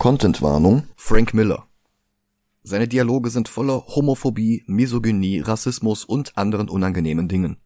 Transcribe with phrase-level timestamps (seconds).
[0.00, 1.66] Contentwarnung Frank Miller.
[2.62, 7.58] Seine Dialoge sind voller Homophobie, Misogynie, Rassismus und anderen unangenehmen Dingen.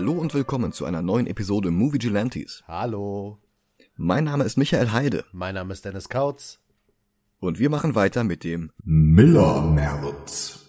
[0.00, 2.64] Hallo und willkommen zu einer neuen Episode Movie Gelantes.
[2.66, 3.38] Hallo,
[3.96, 6.58] Mein Name ist Michael Heide mein Name ist Dennis Kautz.
[7.38, 10.66] und wir machen weiter mit dem Miller Merz.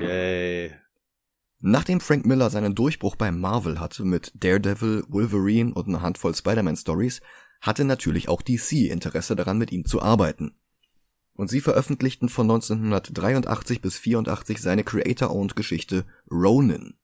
[0.00, 0.70] Yay.
[1.58, 7.20] Nachdem Frank Miller seinen Durchbruch bei Marvel hatte mit Daredevil, Wolverine und einer Handvoll Spider-Man-Stories,
[7.60, 10.54] hatte natürlich auch DC Interesse daran, mit ihm zu arbeiten.
[11.40, 16.98] Und sie veröffentlichten von 1983 bis 84 seine Creator-owned Geschichte Ronin.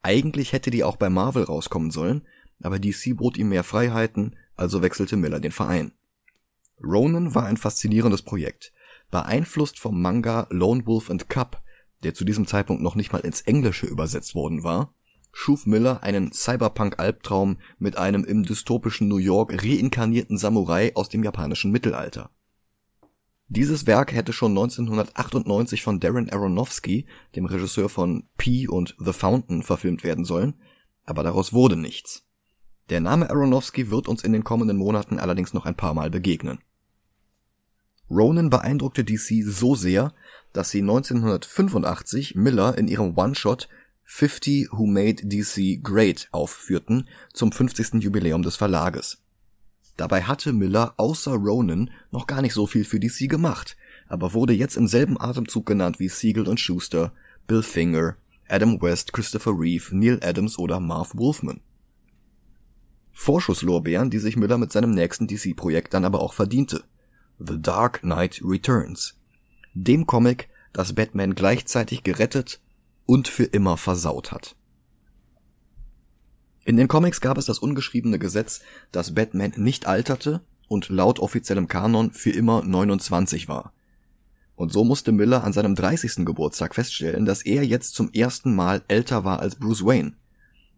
[0.00, 2.26] Eigentlich hätte die auch bei Marvel rauskommen sollen,
[2.62, 5.92] aber DC bot ihm mehr Freiheiten, also wechselte Miller den Verein.
[6.82, 8.72] Ronin war ein faszinierendes Projekt,
[9.10, 11.60] beeinflusst vom Manga Lone Wolf and Cub,
[12.02, 14.94] der zu diesem Zeitpunkt noch nicht mal ins Englische übersetzt worden war,
[15.32, 21.70] schuf Miller einen Cyberpunk-Albtraum mit einem im dystopischen New York reinkarnierten Samurai aus dem japanischen
[21.70, 22.30] Mittelalter.
[23.52, 29.64] Dieses Werk hätte schon 1998 von Darren Aronofsky, dem Regisseur von P und The Fountain,
[29.64, 30.54] verfilmt werden sollen,
[31.04, 32.22] aber daraus wurde nichts.
[32.90, 36.60] Der Name Aronofsky wird uns in den kommenden Monaten allerdings noch ein paar Mal begegnen.
[38.08, 40.14] Ronan beeindruckte DC so sehr,
[40.52, 43.68] dass sie 1985 Miller in ihrem One-Shot
[44.04, 47.94] 50 Who Made DC Great aufführten zum 50.
[47.94, 49.18] Jubiläum des Verlages.
[50.00, 53.76] Dabei hatte Miller außer Ronan noch gar nicht so viel für DC gemacht,
[54.08, 57.12] aber wurde jetzt im selben Atemzug genannt wie Siegel und Schuster,
[57.46, 58.16] Bill Finger,
[58.48, 61.60] Adam West, Christopher Reeve, Neil Adams oder Marv Wolfman.
[63.12, 66.82] Vorschusslorbeeren, die sich Miller mit seinem nächsten DC-Projekt dann aber auch verdiente.
[67.38, 69.18] The Dark Knight Returns.
[69.74, 72.62] Dem Comic, das Batman gleichzeitig gerettet
[73.04, 74.56] und für immer versaut hat.
[76.70, 78.60] In den Comics gab es das ungeschriebene Gesetz,
[78.92, 83.72] dass Batman nicht alterte und laut offiziellem Kanon für immer 29 war.
[84.54, 86.24] Und so musste Miller an seinem 30.
[86.24, 90.12] Geburtstag feststellen, dass er jetzt zum ersten Mal älter war als Bruce Wayne.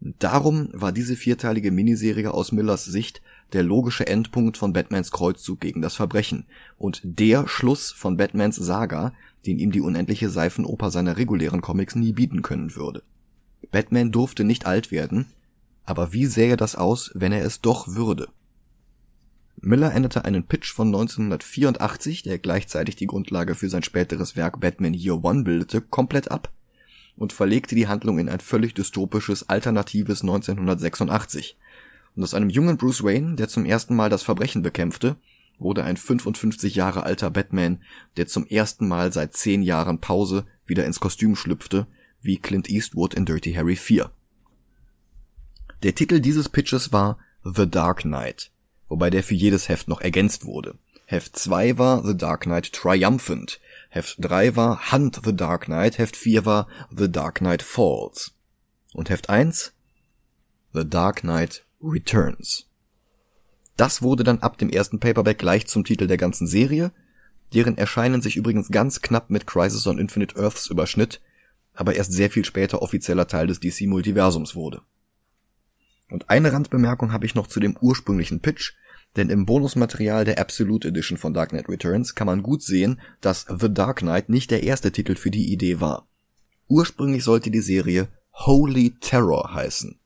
[0.00, 3.20] Darum war diese vierteilige Miniserie aus Millers Sicht
[3.52, 6.46] der logische Endpunkt von Batmans Kreuzzug gegen das Verbrechen
[6.78, 9.12] und der Schluss von Batmans Saga,
[9.44, 13.02] den ihm die unendliche Seifenoper seiner regulären Comics nie bieten können würde.
[13.70, 15.26] Batman durfte nicht alt werden,
[15.84, 18.28] aber wie sähe das aus, wenn er es doch würde?
[19.60, 24.94] Miller änderte einen Pitch von 1984, der gleichzeitig die Grundlage für sein späteres Werk Batman
[24.94, 26.50] Year One bildete, komplett ab
[27.16, 31.56] und verlegte die Handlung in ein völlig dystopisches, alternatives 1986.
[32.16, 35.16] Und aus einem jungen Bruce Wayne, der zum ersten Mal das Verbrechen bekämpfte,
[35.58, 37.78] wurde ein 55 Jahre alter Batman,
[38.16, 41.86] der zum ersten Mal seit 10 Jahren Pause wieder ins Kostüm schlüpfte,
[42.20, 44.10] wie Clint Eastwood in Dirty Harry 4.
[45.82, 48.52] Der Titel dieses Pitches war The Dark Knight,
[48.88, 50.76] wobei der für jedes Heft noch ergänzt wurde.
[51.06, 53.58] Heft 2 war The Dark Knight Triumphant,
[53.90, 58.32] Heft 3 war Hunt the Dark Knight, Heft 4 war The Dark Knight Falls.
[58.92, 59.72] Und Heft 1
[60.72, 62.68] The Dark Knight Returns.
[63.76, 66.92] Das wurde dann ab dem ersten Paperback gleich zum Titel der ganzen Serie,
[67.54, 71.20] deren Erscheinen sich übrigens ganz knapp mit Crisis on Infinite Earths überschnitt,
[71.74, 74.82] aber erst sehr viel später offizieller Teil des DC-Multiversums wurde.
[76.12, 78.74] Und eine Randbemerkung habe ich noch zu dem ursprünglichen Pitch,
[79.16, 83.46] denn im Bonusmaterial der Absolute Edition von Dark Knight Returns kann man gut sehen, dass
[83.48, 86.06] The Dark Knight nicht der erste Titel für die Idee war.
[86.68, 89.98] Ursprünglich sollte die Serie Holy Terror heißen.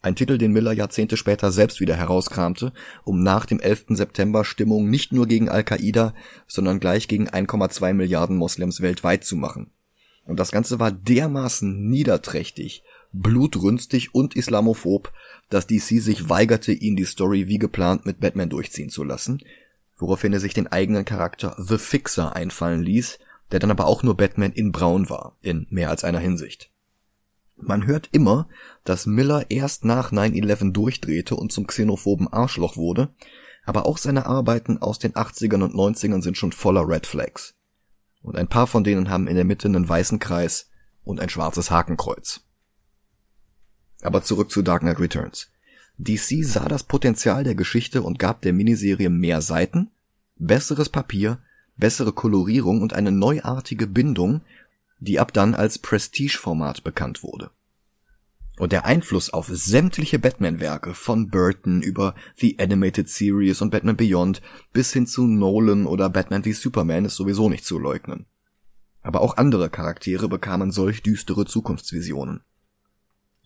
[0.00, 2.72] Ein Titel, den Miller Jahrzehnte später selbst wieder herauskramte,
[3.04, 3.86] um nach dem 11.
[3.90, 6.14] September Stimmung nicht nur gegen Al-Qaida,
[6.46, 9.70] sondern gleich gegen 1,2 Milliarden Moslems weltweit zu machen.
[10.24, 15.12] Und das Ganze war dermaßen niederträchtig, blutrünstig und islamophob,
[15.48, 19.40] dass DC sich weigerte, ihn die Story wie geplant mit Batman durchziehen zu lassen,
[19.96, 23.18] woraufhin er sich den eigenen Charakter The Fixer einfallen ließ,
[23.52, 26.70] der dann aber auch nur Batman in Braun war, in mehr als einer Hinsicht.
[27.56, 28.48] Man hört immer,
[28.84, 33.14] dass Miller erst nach 9-11 durchdrehte und zum xenophoben Arschloch wurde,
[33.64, 37.54] aber auch seine Arbeiten aus den 80ern und 90ern sind schon voller Red Flags.
[38.22, 40.68] Und ein paar von denen haben in der Mitte einen weißen Kreis
[41.04, 42.45] und ein schwarzes Hakenkreuz.
[44.06, 45.50] Aber zurück zu Dark Knight Returns.
[45.98, 49.90] DC sah das Potenzial der Geschichte und gab der Miniserie mehr Seiten,
[50.36, 51.40] besseres Papier,
[51.76, 54.42] bessere Kolorierung und eine neuartige Bindung,
[55.00, 57.50] die ab dann als Prestige-Format bekannt wurde.
[58.58, 64.40] Und der Einfluss auf sämtliche Batman-Werke von Burton über The Animated Series und Batman Beyond
[64.72, 68.26] bis hin zu Nolan oder Batman v Superman ist sowieso nicht zu leugnen.
[69.02, 72.44] Aber auch andere Charaktere bekamen solch düstere Zukunftsvisionen.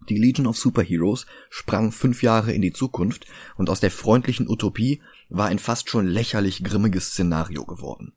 [0.09, 3.27] Die Legion of Superheroes sprang fünf Jahre in die Zukunft
[3.57, 8.13] und aus der freundlichen Utopie war ein fast schon lächerlich grimmiges Szenario geworden.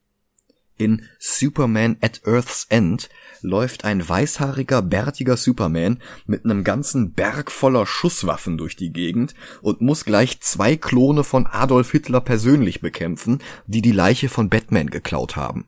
[0.76, 3.10] In Superman at Earth's End
[3.42, 9.82] läuft ein weißhaariger, bärtiger Superman mit einem ganzen Berg voller Schusswaffen durch die Gegend und
[9.82, 15.36] muss gleich zwei Klone von Adolf Hitler persönlich bekämpfen, die die Leiche von Batman geklaut
[15.36, 15.68] haben.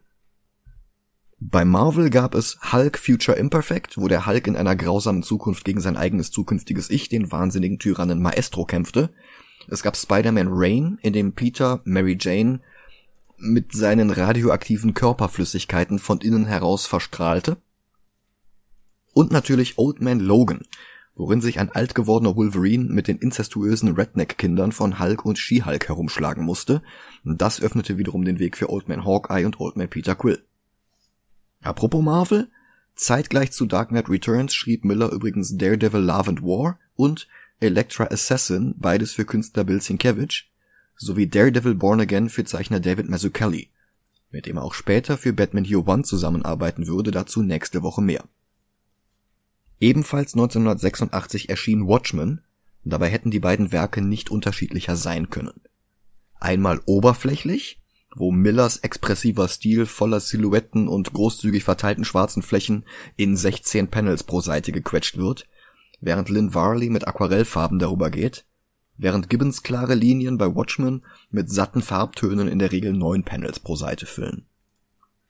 [1.39, 5.81] Bei Marvel gab es Hulk Future Imperfect, wo der Hulk in einer grausamen Zukunft gegen
[5.81, 9.09] sein eigenes zukünftiges Ich, den wahnsinnigen Tyrannen Maestro, kämpfte.
[9.67, 12.61] Es gab Spider-Man Rain, in dem Peter Mary Jane
[13.37, 17.57] mit seinen radioaktiven Körperflüssigkeiten von innen heraus verstrahlte.
[19.13, 20.61] Und natürlich Old Man Logan,
[21.15, 26.45] worin sich ein alt gewordener Wolverine mit den incestuösen Redneck-Kindern von Hulk und She-Hulk herumschlagen
[26.45, 26.81] musste.
[27.25, 30.41] Das öffnete wiederum den Weg für Old Man Hawkeye und Old Man Peter Quill.
[31.65, 32.47] Apropos Marvel,
[32.93, 37.27] zeitgleich zu Dark Knight Returns schrieb Miller übrigens Daredevil Love and War und
[37.59, 40.43] Elektra Assassin, beides für Künstler Bill Sienkiewicz,
[40.95, 43.71] sowie Daredevil Born Again für Zeichner David Mazzucchelli,
[44.29, 48.25] mit dem er auch später für Batman Year One zusammenarbeiten würde, dazu nächste Woche mehr.
[49.79, 52.41] Ebenfalls 1986 erschien Watchmen,
[52.83, 55.61] dabei hätten die beiden Werke nicht unterschiedlicher sein können.
[56.39, 57.81] Einmal oberflächlich,
[58.15, 62.85] wo Millers expressiver Stil voller Silhouetten und großzügig verteilten schwarzen Flächen
[63.17, 65.47] in 16 Panels pro Seite gequetscht wird,
[65.99, 68.45] während Lynn Varley mit Aquarellfarben darüber geht,
[68.97, 73.75] während Gibbons klare Linien bei Watchmen mit satten Farbtönen in der Regel neun Panels pro
[73.75, 74.45] Seite füllen.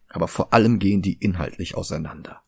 [0.08, 2.42] Aber vor allem gehen die inhaltlich auseinander.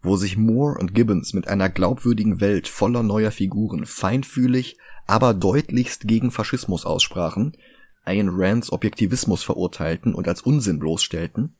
[0.00, 6.08] Wo sich Moore und Gibbons mit einer glaubwürdigen Welt voller neuer Figuren feinfühlig, aber deutlichst
[6.08, 7.56] gegen Faschismus aussprachen,
[8.06, 11.54] Ayn Rands Objektivismus verurteilten und als Unsinn bloßstellten,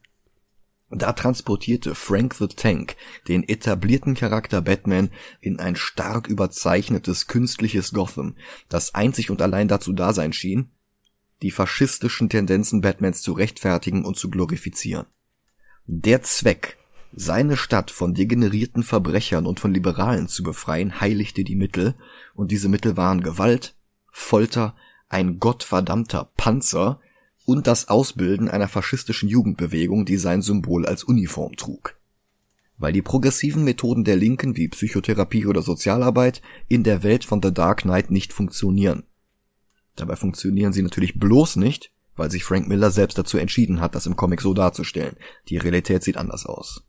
[0.90, 2.94] da transportierte Frank the Tank
[3.26, 5.10] den etablierten Charakter Batman
[5.40, 8.36] in ein stark überzeichnetes künstliches Gotham,
[8.68, 10.70] das einzig und allein dazu da sein schien,
[11.42, 15.06] die faschistischen Tendenzen Batmans zu rechtfertigen und zu glorifizieren.
[15.86, 16.78] Der Zweck,
[17.12, 21.94] seine Stadt von degenerierten Verbrechern und von Liberalen zu befreien, heiligte die Mittel,
[22.34, 23.74] und diese Mittel waren Gewalt,
[24.10, 24.76] Folter,
[25.08, 27.00] ein gottverdammter Panzer
[27.44, 31.96] und das Ausbilden einer faschistischen Jugendbewegung, die sein Symbol als Uniform trug.
[32.76, 37.54] Weil die progressiven Methoden der Linken wie Psychotherapie oder Sozialarbeit in der Welt von The
[37.54, 39.04] Dark Knight nicht funktionieren.
[39.94, 44.06] Dabei funktionieren sie natürlich bloß nicht, weil sich Frank Miller selbst dazu entschieden hat, das
[44.06, 45.16] im Comic so darzustellen.
[45.48, 46.84] Die Realität sieht anders aus.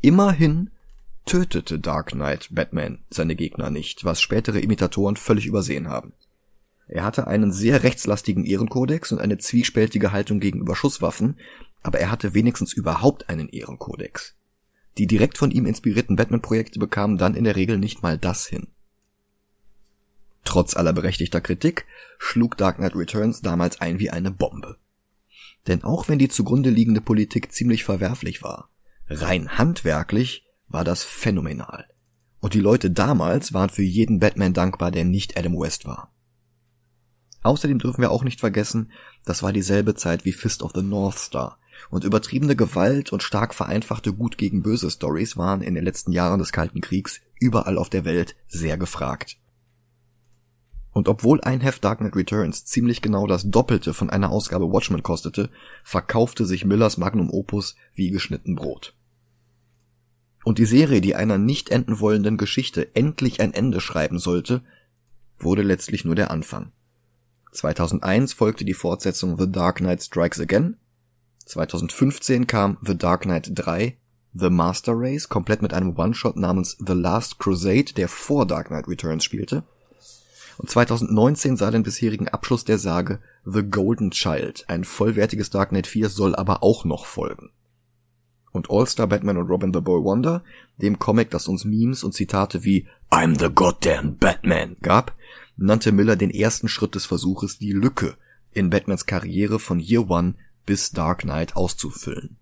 [0.00, 0.70] Immerhin
[1.26, 6.12] tötete Dark Knight Batman seine Gegner nicht, was spätere Imitatoren völlig übersehen haben.
[6.90, 11.38] Er hatte einen sehr rechtslastigen Ehrenkodex und eine zwiespältige Haltung gegenüber Schusswaffen,
[11.84, 14.34] aber er hatte wenigstens überhaupt einen Ehrenkodex.
[14.98, 18.66] Die direkt von ihm inspirierten Batman-Projekte bekamen dann in der Regel nicht mal das hin.
[20.42, 21.86] Trotz aller berechtigter Kritik
[22.18, 24.76] schlug Dark Knight Returns damals ein wie eine Bombe.
[25.68, 28.68] Denn auch wenn die zugrunde liegende Politik ziemlich verwerflich war,
[29.08, 31.86] rein handwerklich war das phänomenal.
[32.40, 36.10] Und die Leute damals waren für jeden Batman dankbar, der nicht Adam West war.
[37.42, 38.90] Außerdem dürfen wir auch nicht vergessen,
[39.24, 41.58] das war dieselbe Zeit wie Fist of the North Star.
[41.88, 46.38] Und übertriebene Gewalt und stark vereinfachte Gut gegen Böse Stories waren in den letzten Jahren
[46.38, 49.38] des Kalten Kriegs überall auf der Welt sehr gefragt.
[50.92, 55.02] Und obwohl ein Heft Dark Knight Returns ziemlich genau das Doppelte von einer Ausgabe Watchmen
[55.02, 55.48] kostete,
[55.84, 58.94] verkaufte sich Millers Magnum Opus wie geschnitten Brot.
[60.44, 64.62] Und die Serie, die einer nicht enden wollenden Geschichte endlich ein Ende schreiben sollte,
[65.38, 66.72] wurde letztlich nur der Anfang.
[67.52, 70.76] 2001 folgte die Fortsetzung The Dark Knight Strikes Again.
[71.46, 73.96] 2015 kam The Dark Knight 3
[74.32, 78.86] The Master Race, komplett mit einem One-Shot namens The Last Crusade, der vor Dark Knight
[78.86, 79.64] Returns spielte.
[80.58, 84.66] Und 2019 sah den bisherigen Abschluss der Sage The Golden Child.
[84.68, 87.50] Ein vollwertiges Dark Knight 4 soll aber auch noch folgen.
[88.52, 90.44] Und All-Star Batman und Robin the Boy Wonder,
[90.76, 95.14] dem Comic, das uns Memes und Zitate wie I'm the goddamn Batman gab,
[95.60, 98.16] nannte Miller den ersten Schritt des Versuches, die Lücke
[98.52, 100.34] in Batmans Karriere von Year One
[100.66, 102.36] bis Dark Knight auszufüllen.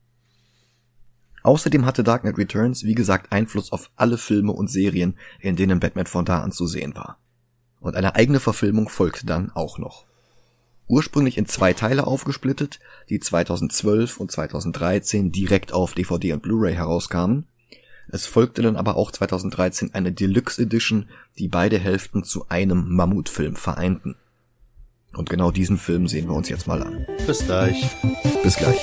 [1.43, 5.81] Außerdem hatte Dark Knight Returns, wie gesagt, Einfluss auf alle Filme und Serien, in denen
[5.81, 7.19] Batman von da an zu sehen war.
[7.81, 10.07] Und eine eigene Verfilmung folgte dann auch noch.
[10.89, 17.47] Ursprünglich in zwei Teile aufgesplittet, die 2012 und 2013 direkt auf DVD und Blu-ray herauskamen.
[18.11, 23.55] Es folgte dann aber auch 2013 eine Deluxe Edition, die beide Hälften zu einem Mammutfilm
[23.55, 24.17] vereinten.
[25.15, 27.07] Und genau diesen Film sehen wir uns jetzt mal an.
[27.27, 27.87] Bis gleich.
[28.43, 28.79] Bis gleich.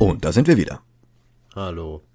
[0.00, 0.80] Und da sind wir wieder.
[1.54, 2.07] Hallo.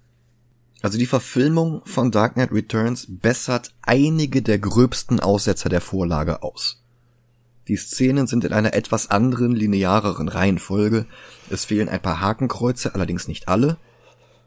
[0.84, 6.82] Also die Verfilmung von Dark Knight Returns bessert einige der gröbsten Aussetzer der Vorlage aus.
[7.68, 11.06] Die Szenen sind in einer etwas anderen, lineareren Reihenfolge.
[11.48, 13.78] Es fehlen ein paar Hakenkreuze, allerdings nicht alle.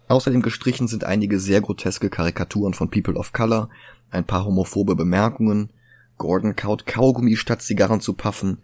[0.09, 3.71] Außerdem gestrichen sind einige sehr groteske Karikaturen von People of Color,
[4.11, 5.71] ein paar homophobe Bemerkungen,
[6.19, 8.59] Gordon kaut Kaugummi statt Zigarren zu puffen,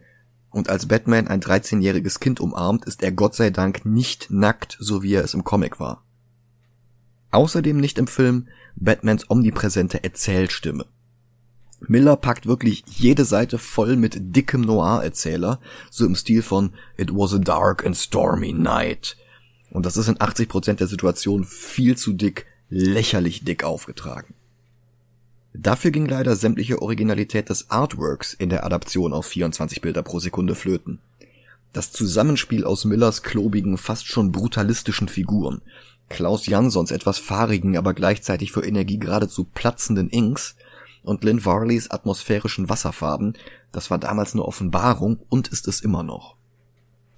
[0.51, 5.01] und als Batman ein 13-jähriges Kind umarmt, ist er Gott sei Dank nicht nackt, so
[5.01, 6.02] wie er es im Comic war.
[7.34, 10.86] Außerdem nicht im Film Batmans omnipräsente Erzählstimme.
[11.88, 15.60] Miller packt wirklich jede Seite voll mit dickem Noir-Erzähler,
[15.90, 19.18] so im Stil von It was a dark and stormy night.
[19.72, 24.36] Und das ist in 80% der Situationen viel zu dick, lächerlich dick aufgetragen.
[25.56, 30.54] Dafür ging leider sämtliche Originalität des Artworks in der Adaption auf 24 Bilder pro Sekunde
[30.54, 31.00] flöten.
[31.74, 35.63] Das Zusammenspiel aus Millers klobigen, fast schon brutalistischen Figuren,
[36.10, 40.55] Klaus Jansons etwas fahrigen, aber gleichzeitig für Energie geradezu platzenden Inks
[41.03, 43.33] und Lynn Varleys atmosphärischen Wasserfarben,
[43.72, 46.36] das war damals eine Offenbarung und ist es immer noch.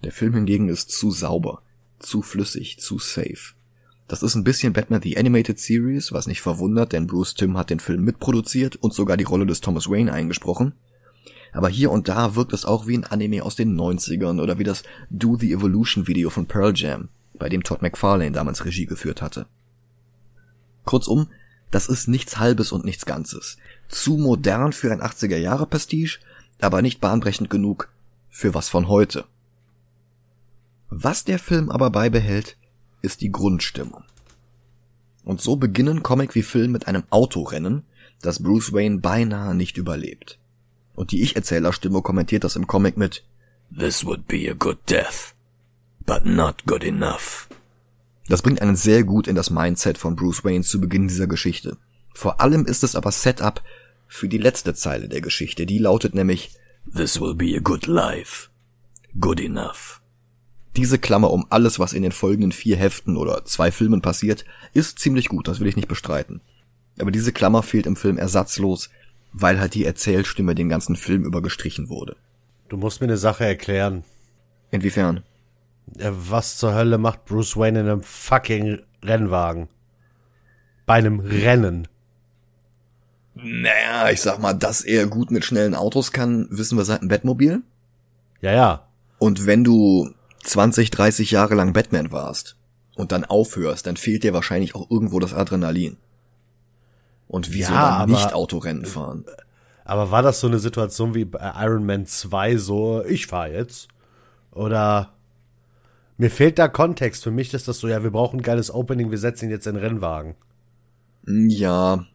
[0.04, 1.62] Der Film hingegen ist zu sauber,
[2.00, 3.54] zu flüssig, zu safe.
[4.08, 7.72] Das ist ein bisschen Batman the Animated Series, was nicht verwundert, denn Bruce Timm hat
[7.72, 10.74] den Film mitproduziert und sogar die Rolle des Thomas Wayne eingesprochen.
[11.54, 14.64] Aber hier und da wirkt es auch wie ein Anime aus den 90ern oder wie
[14.64, 19.22] das Do the Evolution Video von Pearl Jam, bei dem Todd McFarlane damals Regie geführt
[19.22, 19.48] hatte.
[20.86, 21.28] Kurzum,
[21.72, 23.58] das ist nichts Halbes und nichts Ganzes.
[23.90, 26.20] Zu modern für ein 80er Jahre Prestige,
[26.62, 27.90] aber nicht bahnbrechend genug
[28.30, 29.26] für was von heute.
[30.90, 32.58] Was der Film aber beibehält,
[33.02, 34.04] ist die Grundstimmung.
[35.24, 37.84] Und so beginnen Comic wie Film mit einem Autorennen,
[38.22, 40.40] das Bruce Wayne beinahe nicht überlebt.
[40.94, 43.26] Und die Ich-Erzählerstimme kommentiert das im Comic mit
[43.78, 45.35] This would be a good death,
[46.06, 47.48] but not good enough.
[48.28, 51.78] Das bringt einen sehr gut in das Mindset von Bruce Wayne zu Beginn dieser Geschichte.
[52.14, 53.62] Vor allem ist es aber Setup
[54.08, 56.52] für die letzte Zeile der Geschichte, die lautet nämlich
[56.96, 58.50] This will be a good life.
[59.20, 60.02] Good enough.
[60.76, 65.00] Diese Klammer um alles, was in den folgenden vier Heften oder zwei Filmen passiert, ist
[65.00, 66.42] ziemlich gut, das will ich nicht bestreiten.
[67.00, 68.90] Aber diese Klammer fehlt im Film ersatzlos,
[69.32, 72.16] weil halt die Erzählstimme den ganzen Film übergestrichen wurde.
[72.70, 74.04] Du musst mir eine Sache erklären.
[74.72, 75.24] Inwiefern?
[75.98, 79.70] Äh, Was zur Hölle macht Bruce Wayne in einem fucking Rennwagen?
[80.86, 81.88] Bei einem Rennen.
[83.34, 87.10] Naja, ich sag mal, dass er gut mit schnellen Autos kann, wissen wir seit dem
[87.10, 87.64] Batmobil.
[88.42, 88.88] Ja, ja.
[89.20, 90.12] Und wenn du
[90.44, 92.56] 20, 30 Jahre lang Batman warst
[92.96, 95.98] und dann aufhörst, dann fehlt dir wahrscheinlich auch irgendwo das Adrenalin.
[97.28, 99.26] Und wieso Ja, dann nicht Autorennen fahren?
[99.84, 103.88] Aber war das so eine Situation wie bei Iron Man 2, so, ich fahr jetzt?
[104.52, 105.15] Oder
[106.18, 107.24] mir fehlt da Kontext.
[107.24, 109.68] Für mich ist das so, ja, wir brauchen ein geiles Opening, wir setzen ihn jetzt
[109.68, 110.36] in den Rennwagen.
[111.28, 112.06] Ja.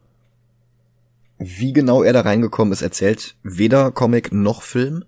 [1.38, 5.04] Wie genau er da reingekommen ist, erzählt weder Comic noch Film.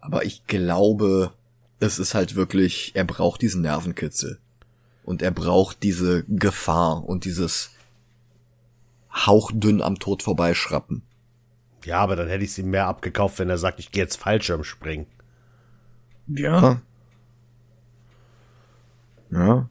[0.00, 1.32] Aber ich glaube,
[1.78, 4.38] es ist halt wirklich, er braucht diesen Nervenkitzel.
[5.04, 7.70] Und er braucht diese Gefahr und dieses
[9.12, 11.02] hauchdünn am Tod vorbeischrappen.
[11.84, 15.06] Ja, aber dann hätte ich sie mehr abgekauft, wenn er sagt, ich gehe jetzt Fallschirmspringen.
[16.28, 16.80] Ja.
[19.30, 19.68] Ja.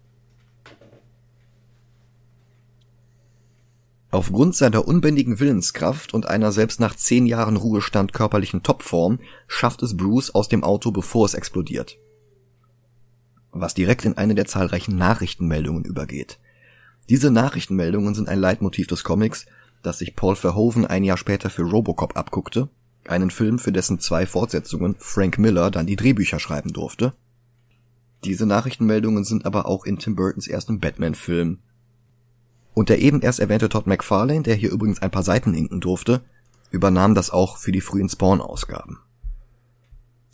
[4.12, 9.96] Aufgrund seiner unbändigen Willenskraft und einer selbst nach zehn Jahren Ruhestand körperlichen Topform schafft es
[9.96, 11.98] Bruce aus dem Auto, bevor es explodiert.
[13.51, 16.39] Was direkt in eine der zahlreichen Nachrichtenmeldungen übergeht.
[17.10, 19.46] Diese Nachrichtenmeldungen sind ein Leitmotiv des Comics,
[19.84, 22.70] das sich Paul Verhoeven ein Jahr später für Robocop abguckte,
[23.08, 27.13] einen Film, für dessen zwei Fortsetzungen Frank Miller dann die Drehbücher schreiben durfte.
[28.24, 31.60] Diese Nachrichtenmeldungen sind aber auch in Tim Burtons ersten Batman-Film.
[32.74, 36.22] Und der eben erst erwähnte Todd McFarlane, der hier übrigens ein paar Seiten inken durfte,
[36.72, 39.00] übernahm das auch für die frühen Spawn-Ausgaben.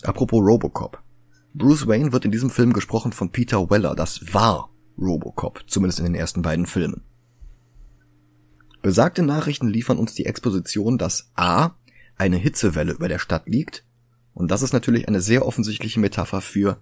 [0.04, 1.01] Apropos Robocop.
[1.54, 6.06] Bruce Wayne wird in diesem Film gesprochen von Peter Weller, das war Robocop, zumindest in
[6.06, 7.01] den ersten beiden Filmen.
[8.82, 11.72] Besagte Nachrichten liefern uns die Exposition, dass A.
[12.18, 13.84] eine Hitzewelle über der Stadt liegt
[14.36, 16.77] Und das ist natürlich eine sehr offensichtliche Metapher für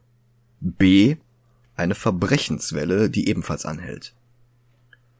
[0.63, 1.17] B,
[1.75, 4.13] eine Verbrechenswelle, die ebenfalls anhält.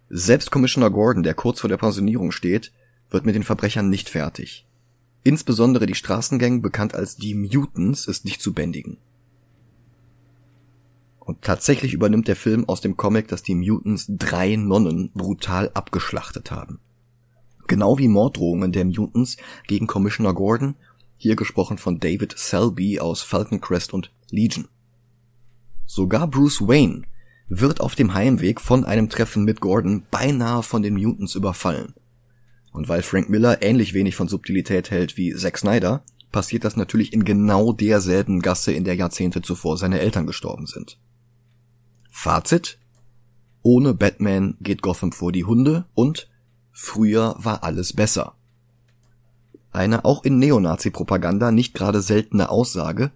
[0.10, 2.72] Selbst Commissioner Gordon, der kurz vor der Pensionierung steht,
[3.10, 4.66] wird mit den Verbrechern nicht fertig.
[5.24, 8.98] Insbesondere die Straßengang, bekannt als die Mutants, ist nicht zu bändigen.
[11.20, 16.52] Und tatsächlich übernimmt der Film aus dem Comic, dass die Mutants drei Nonnen brutal abgeschlachtet
[16.52, 16.80] haben.
[17.68, 20.76] Genau wie Morddrohungen der Mutants gegen Commissioner Gordon,
[21.18, 24.68] hier gesprochen von David Selby aus Falcon Crest und Legion.
[25.86, 27.04] Sogar Bruce Wayne
[27.50, 31.94] wird auf dem Heimweg von einem Treffen mit Gordon beinahe von den Mutants überfallen.
[32.72, 37.14] Und weil Frank Miller ähnlich wenig von Subtilität hält wie Zack Snyder, passiert das natürlich
[37.14, 40.98] in genau derselben Gasse, in der Jahrzehnte zuvor seine Eltern gestorben sind.
[42.10, 42.80] Fazit?
[43.62, 46.30] Ohne Batman geht Gotham vor die Hunde und
[46.72, 48.36] früher war alles besser.
[49.72, 53.12] Eine auch in Neonazi-Propaganda nicht gerade seltene Aussage,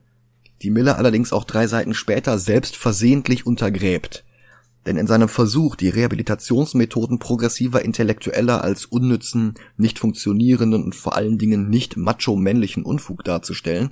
[0.62, 4.24] die Miller allerdings auch drei Seiten später selbst versehentlich untergräbt.
[4.86, 11.38] Denn in seinem Versuch, die Rehabilitationsmethoden progressiver Intellektueller als unnützen, nicht funktionierenden und vor allen
[11.38, 13.92] Dingen nicht macho-männlichen Unfug darzustellen,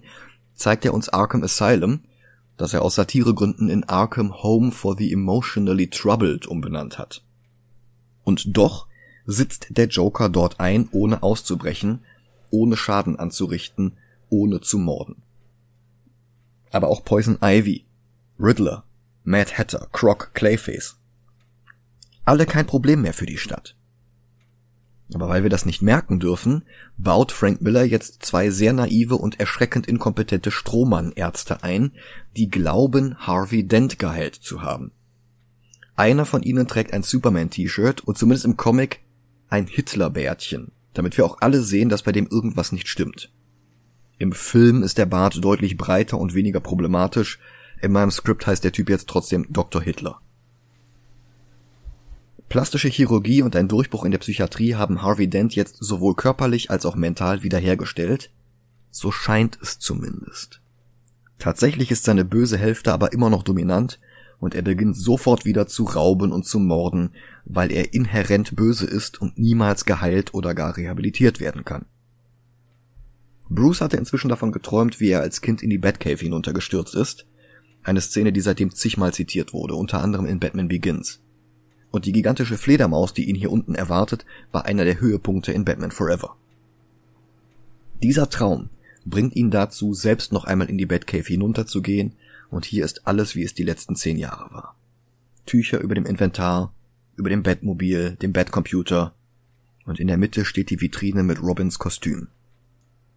[0.53, 1.99] zeigt er uns Arkham Asylum,
[2.55, 7.23] das er aus Satiregründen in Arkham Home for the Emotionally Troubled umbenannt hat.
[8.23, 8.87] Und doch
[9.25, 11.99] sitzt der Joker dort ein, ohne auszubrechen,
[12.51, 13.97] ohne Schaden anzurichten,
[14.29, 15.24] ohne zu morden
[16.75, 17.85] aber auch Poison Ivy,
[18.39, 18.83] Riddler,
[19.23, 20.97] Mad Hatter, Croc, Clayface.
[22.25, 23.75] Alle kein Problem mehr für die Stadt.
[25.13, 26.63] Aber weil wir das nicht merken dürfen,
[26.97, 31.91] baut Frank Miller jetzt zwei sehr naive und erschreckend inkompetente Strohmann-Ärzte ein,
[32.35, 34.91] die glauben, Harvey Dent geheilt zu haben.
[35.95, 39.01] Einer von ihnen trägt ein Superman-T-Shirt und zumindest im Comic
[39.47, 43.31] ein Hitler-Bärtchen, damit wir auch alle sehen, dass bei dem irgendwas nicht stimmt.
[44.17, 47.39] Im Film ist der Bart deutlich breiter und weniger problematisch.
[47.81, 49.81] In meinem Skript heißt der Typ jetzt trotzdem Dr.
[49.81, 50.21] Hitler.
[52.47, 56.85] Plastische Chirurgie und ein Durchbruch in der Psychiatrie haben Harvey Dent jetzt sowohl körperlich als
[56.85, 58.31] auch mental wiederhergestellt.
[58.91, 60.61] So scheint es zumindest.
[61.37, 63.99] Tatsächlich ist seine böse Hälfte aber immer noch dominant
[64.39, 67.09] und er beginnt sofort wieder zu rauben und zu morden,
[67.43, 71.85] weil er inhärent böse ist und niemals geheilt oder gar rehabilitiert werden kann.
[73.49, 77.25] Bruce hatte inzwischen davon geträumt, wie er als Kind in die Batcave hinuntergestürzt ist.
[77.83, 81.21] Eine Szene, die seitdem zigmal zitiert wurde, unter anderem in Batman Begins.
[81.91, 85.91] Und die gigantische Fledermaus, die ihn hier unten erwartet, war einer der Höhepunkte in Batman
[85.91, 86.35] Forever.
[88.01, 88.69] Dieser Traum
[89.05, 92.13] bringt ihn dazu, selbst noch einmal in die Batcave hinunterzugehen,
[92.49, 94.75] und hier ist alles, wie es die letzten zehn Jahre war.
[95.45, 96.73] Tücher über dem Inventar,
[97.15, 99.13] über dem Batmobil, dem Batcomputer,
[99.85, 102.27] und in der Mitte steht die Vitrine mit Robins Kostüm.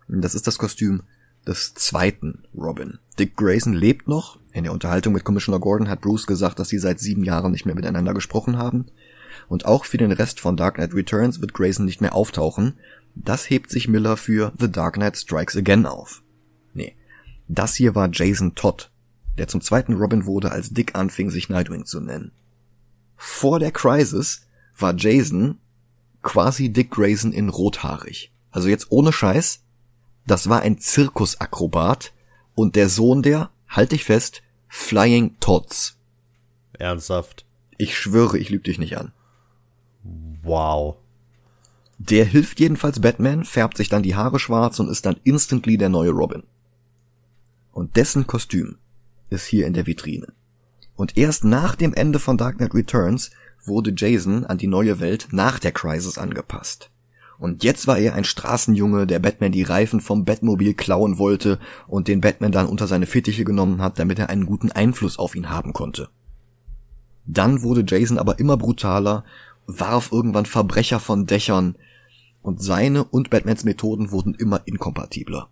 [0.09, 1.03] Das ist das Kostüm
[1.47, 2.99] des zweiten Robin.
[3.19, 4.39] Dick Grayson lebt noch.
[4.53, 7.67] In der Unterhaltung mit Commissioner Gordon hat Bruce gesagt, dass sie seit sieben Jahren nicht
[7.67, 8.87] mehr miteinander gesprochen haben.
[9.49, 12.75] Und auch für den Rest von Dark Knight Returns wird Grayson nicht mehr auftauchen.
[13.15, 16.23] Das hebt sich Miller für The Dark Knight Strikes Again auf.
[16.75, 16.97] Nee,
[17.49, 18.91] das hier war Jason Todd,
[19.39, 22.33] der zum zweiten Robin wurde, als Dick anfing, sich Nightwing zu nennen.
[23.17, 25.59] Vor der Crisis war Jason
[26.23, 28.33] quasi Dick Grayson in rothaarig.
[28.51, 29.65] Also jetzt ohne Scheiß,
[30.31, 32.13] das war ein Zirkusakrobat
[32.55, 35.97] und der Sohn der, halt dich fest, Flying Tots.
[36.79, 37.47] Ernsthaft?
[37.77, 39.13] Ich schwöre, ich lüge dich nicht an.
[40.43, 40.97] Wow.
[41.99, 45.89] Der hilft jedenfalls Batman, färbt sich dann die Haare schwarz und ist dann instantly der
[45.89, 46.45] neue Robin.
[47.73, 48.79] Und dessen Kostüm
[49.31, 50.33] ist hier in der Vitrine.
[50.97, 53.31] Und erst nach dem Ende von Dark Knight Returns
[53.65, 56.91] wurde Jason an die neue Welt nach der Crisis angepasst.
[57.39, 62.09] Und jetzt war er ein Straßenjunge, der Batman die Reifen vom Batmobil klauen wollte und
[62.09, 65.49] den Batman dann unter seine Fittiche genommen hat, damit er einen guten Einfluss auf ihn
[65.49, 66.09] haben konnte.
[67.27, 69.25] Dann wurde Jason aber immer brutaler,
[69.67, 71.77] warf irgendwann Verbrecher von Dächern,
[72.41, 75.49] und seine und Batmans Methoden wurden immer inkompatibler.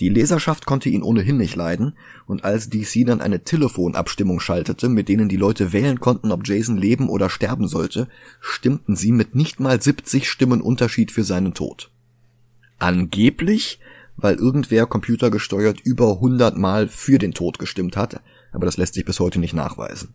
[0.00, 5.08] Die Leserschaft konnte ihn ohnehin nicht leiden, und als DC dann eine Telefonabstimmung schaltete, mit
[5.08, 8.08] denen die Leute wählen konnten, ob Jason leben oder sterben sollte,
[8.40, 11.90] stimmten sie mit nicht mal 70 Stimmen Unterschied für seinen Tod.
[12.78, 13.78] Angeblich,
[14.16, 18.20] weil irgendwer computergesteuert über 100 Mal für den Tod gestimmt hat,
[18.52, 20.12] aber das lässt sich bis heute nicht nachweisen.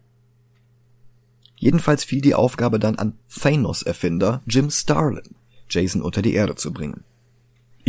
[1.55, 5.35] Jedenfalls fiel die Aufgabe dann an Thanos-Erfinder Jim Starlin,
[5.69, 7.03] Jason unter die Erde zu bringen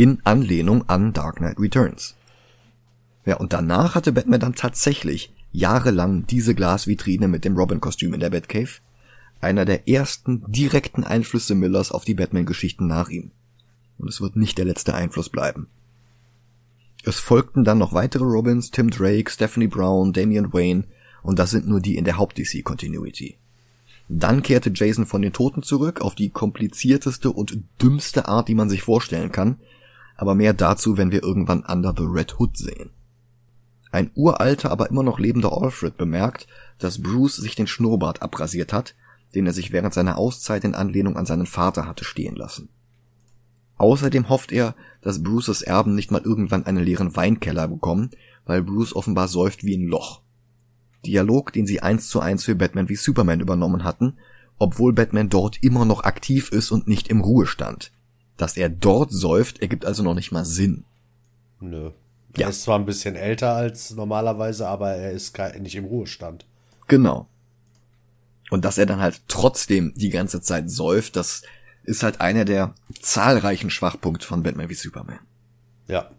[0.01, 2.15] in Anlehnung an Dark Knight Returns.
[3.23, 8.31] Ja, und danach hatte Batman dann tatsächlich jahrelang diese Glasvitrine mit dem Robin-Kostüm in der
[8.31, 8.79] Batcave,
[9.41, 13.29] einer der ersten direkten Einflüsse Millers auf die Batman-Geschichten nach ihm.
[13.99, 15.67] Und es wird nicht der letzte Einfluss bleiben.
[17.03, 20.85] Es folgten dann noch weitere Robins, Tim Drake, Stephanie Brown, Damian Wayne
[21.21, 23.37] und das sind nur die in der Haupt-DC-Continuity.
[24.09, 28.67] Dann kehrte Jason von den Toten zurück auf die komplizierteste und dümmste Art, die man
[28.67, 29.59] sich vorstellen kann,
[30.21, 32.91] aber mehr dazu, wenn wir irgendwann Under the Red Hood sehen.
[33.91, 36.45] Ein uralter, aber immer noch lebender Alfred bemerkt,
[36.77, 38.93] dass Bruce sich den Schnurrbart abrasiert hat,
[39.33, 42.69] den er sich während seiner Auszeit in Anlehnung an seinen Vater hatte stehen lassen.
[43.79, 48.11] Außerdem hofft er, dass Bruces Erben nicht mal irgendwann einen leeren Weinkeller bekommen,
[48.45, 50.21] weil Bruce offenbar säuft wie ein Loch.
[51.03, 54.19] Dialog, den sie eins zu eins für Batman wie Superman übernommen hatten,
[54.59, 57.91] obwohl Batman dort immer noch aktiv ist und nicht im Ruhestand.
[58.41, 60.83] Dass er dort säuft, ergibt also noch nicht mal Sinn.
[61.59, 61.91] Nö.
[62.35, 66.47] Er ist zwar ein bisschen älter als normalerweise, aber er ist nicht im Ruhestand.
[66.87, 67.27] Genau.
[68.49, 71.43] Und dass er dann halt trotzdem die ganze Zeit säuft, das
[71.83, 75.19] ist halt einer der zahlreichen Schwachpunkte von Batman wie Superman.
[75.87, 76.09] Ja.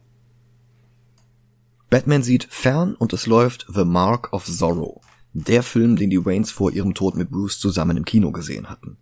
[1.90, 5.00] Batman sieht fern und es läuft The Mark of Zorro,
[5.32, 8.96] der Film, den die Waynes vor ihrem Tod mit Bruce zusammen im Kino gesehen hatten.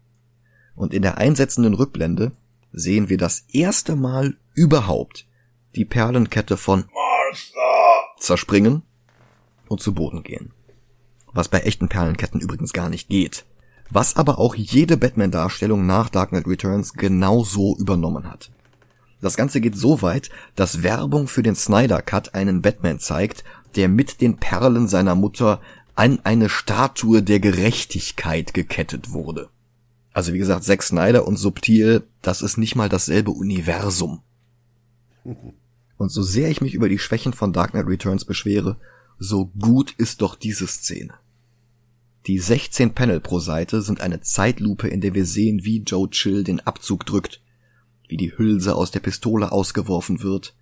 [0.75, 2.33] Und in der einsetzenden Rückblende
[2.73, 5.27] sehen wir das erste Mal überhaupt
[5.77, 8.83] die Perlenkette von Martha zerspringen
[9.69, 10.53] und zu Boden gehen.
[11.33, 13.45] Was bei echten Perlenketten übrigens gar nicht geht.
[13.89, 18.51] Was aber auch jede Batman-Darstellung nach Dark Knight Returns genauso übernommen hat.
[19.21, 23.45] Das Ganze geht so weit, dass Werbung für den Snyder Cut einen Batman zeigt,
[23.77, 25.61] der mit den Perlen seiner Mutter
[25.95, 29.51] an eine Statue der Gerechtigkeit gekettet wurde.
[30.13, 34.23] Also wie gesagt, Zack Snyder und Subtil, das ist nicht mal dasselbe Universum.
[35.97, 38.77] Und so sehr ich mich über die Schwächen von Dark Knight Returns beschwere,
[39.19, 41.15] so gut ist doch diese Szene.
[42.27, 46.45] Die 16 Panel pro Seite sind eine Zeitlupe, in der wir sehen, wie Joe Chill
[46.45, 47.41] den Abzug drückt,
[48.09, 50.55] wie die Hülse aus der Pistole ausgeworfen wird,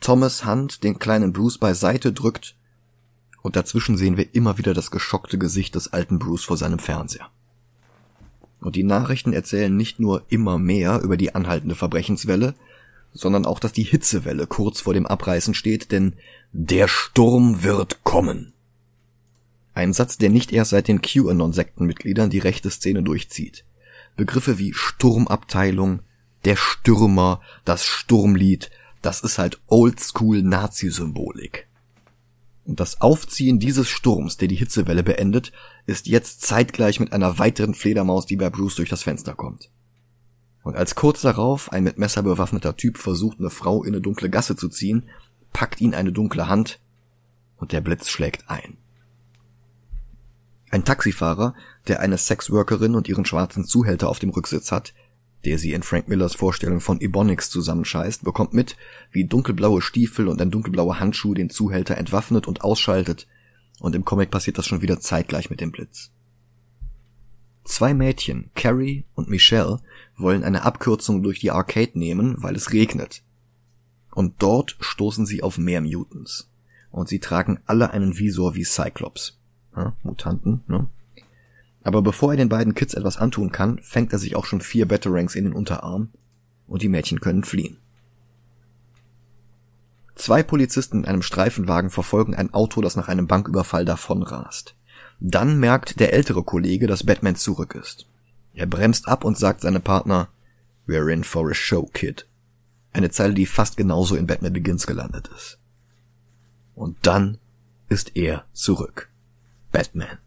[0.00, 2.56] Thomas Hand den kleinen Bruce beiseite drückt,
[3.42, 7.30] und dazwischen sehen wir immer wieder das geschockte Gesicht des alten Bruce vor seinem Fernseher.
[8.60, 12.54] Und die Nachrichten erzählen nicht nur immer mehr über die anhaltende Verbrechenswelle,
[13.12, 16.14] sondern auch, dass die Hitzewelle kurz vor dem Abreißen steht, denn
[16.52, 18.52] der Sturm wird kommen.
[19.72, 23.64] Ein Satz, der nicht erst seit den QAnon-Sektenmitgliedern die rechte Szene durchzieht.
[24.16, 26.00] Begriffe wie Sturmabteilung,
[26.44, 28.70] der Stürmer, das Sturmlied,
[29.02, 31.66] das ist halt Oldschool-Nazi-Symbolik.
[32.66, 35.52] Und das Aufziehen dieses Sturms, der die Hitzewelle beendet,
[35.90, 39.70] ist jetzt zeitgleich mit einer weiteren Fledermaus, die bei Bruce durch das Fenster kommt.
[40.62, 44.30] Und als kurz darauf ein mit Messer bewaffneter Typ versucht, eine Frau in eine dunkle
[44.30, 45.04] Gasse zu ziehen,
[45.52, 46.78] packt ihn eine dunkle Hand
[47.56, 48.76] und der Blitz schlägt ein.
[50.70, 51.54] Ein Taxifahrer,
[51.88, 54.94] der eine Sexworkerin und ihren schwarzen Zuhälter auf dem Rücksitz hat,
[55.44, 58.76] der sie in Frank Millers Vorstellung von Ebonics zusammenscheißt, bekommt mit,
[59.10, 63.26] wie dunkelblaue Stiefel und ein dunkelblauer Handschuh den Zuhälter entwaffnet und ausschaltet,
[63.80, 66.10] und im Comic passiert das schon wieder zeitgleich mit dem Blitz.
[67.64, 69.80] Zwei Mädchen, Carrie und Michelle,
[70.16, 73.22] wollen eine Abkürzung durch die Arcade nehmen, weil es regnet.
[74.12, 76.48] Und dort stoßen sie auf mehr Mutants.
[76.90, 79.38] Und sie tragen alle einen Visor wie Cyclops.
[79.76, 80.88] Ja, Mutanten, ne?
[81.82, 84.86] Aber bevor er den beiden Kids etwas antun kann, fängt er sich auch schon vier
[84.86, 86.10] Batarangs in den Unterarm
[86.66, 87.78] und die Mädchen können fliehen.
[90.20, 94.74] Zwei Polizisten in einem Streifenwagen verfolgen ein Auto, das nach einem Banküberfall davonrast.
[95.18, 98.04] Dann merkt der ältere Kollege, dass Batman zurück ist.
[98.52, 100.28] Er bremst ab und sagt seinem Partner,
[100.86, 102.26] We're in for a show, kid.
[102.92, 105.58] Eine Zeile, die fast genauso in Batman Begins gelandet ist.
[106.74, 107.38] Und dann
[107.88, 109.08] ist er zurück.
[109.72, 110.18] Batman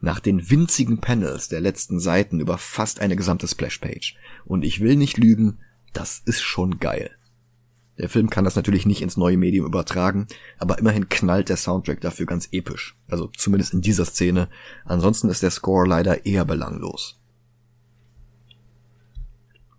[0.00, 4.14] nach den winzigen Panels der letzten Seiten über fast eine gesamte Splashpage.
[4.44, 5.58] Und ich will nicht lügen,
[5.92, 7.17] das ist schon geil.
[7.98, 12.00] Der Film kann das natürlich nicht ins neue Medium übertragen, aber immerhin knallt der Soundtrack
[12.00, 12.96] dafür ganz episch.
[13.08, 14.48] Also zumindest in dieser Szene.
[14.84, 17.20] Ansonsten ist der Score leider eher belanglos.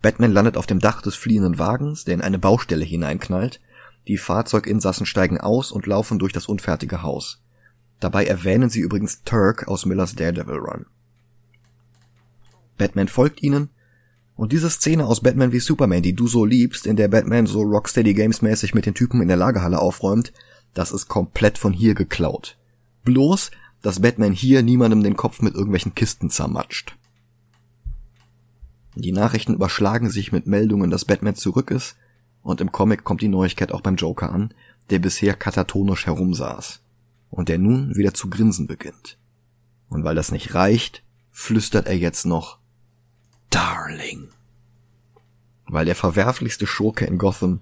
[0.01, 3.62] Batman landet auf dem Dach des fliehenden Wagens, der in eine Baustelle hineinknallt.
[4.08, 7.41] Die Fahrzeuginsassen steigen aus und laufen durch das unfertige Haus.
[7.99, 10.86] Dabei erwähnen sie übrigens Turk aus Millers Daredevil Run.
[12.77, 13.69] Batman folgt ihnen,
[14.39, 17.62] und diese Szene aus Batman wie Superman, die du so liebst, in der Batman so
[17.62, 20.32] Rocksteady Games mäßig mit den Typen in der Lagerhalle aufräumt,
[20.73, 22.58] das ist komplett von hier geklaut.
[23.04, 26.95] Bloß, dass Batman hier niemandem den Kopf mit irgendwelchen Kisten zermatscht.
[28.95, 31.97] Die Nachrichten überschlagen sich mit Meldungen, dass Batman zurück ist,
[32.41, 34.54] und im Comic kommt die Neuigkeit auch beim Joker an,
[34.89, 36.80] der bisher katatonisch herumsaß
[37.30, 39.17] und der nun wieder zu grinsen beginnt.
[39.89, 42.59] Und weil das nicht reicht, flüstert er jetzt noch
[43.49, 44.29] Darling.
[45.67, 47.62] Weil der verwerflichste Schurke in Gotham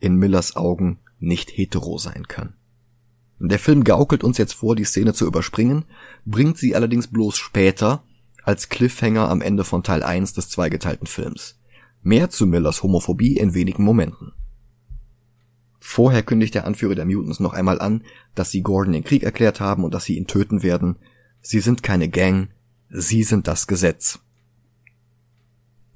[0.00, 2.54] in Millers Augen nicht hetero sein kann.
[3.38, 5.84] Der Film gaukelt uns jetzt vor, die Szene zu überspringen,
[6.24, 8.02] bringt sie allerdings bloß später
[8.44, 11.58] als Cliffhanger am Ende von Teil 1 des zweigeteilten Films.
[12.02, 14.32] Mehr zu Millers Homophobie in wenigen Momenten.
[15.78, 18.04] Vorher kündigt der Anführer der Mutants noch einmal an,
[18.34, 20.96] dass sie Gordon den Krieg erklärt haben und dass sie ihn töten werden.
[21.40, 22.48] Sie sind keine Gang,
[22.90, 24.20] sie sind das Gesetz.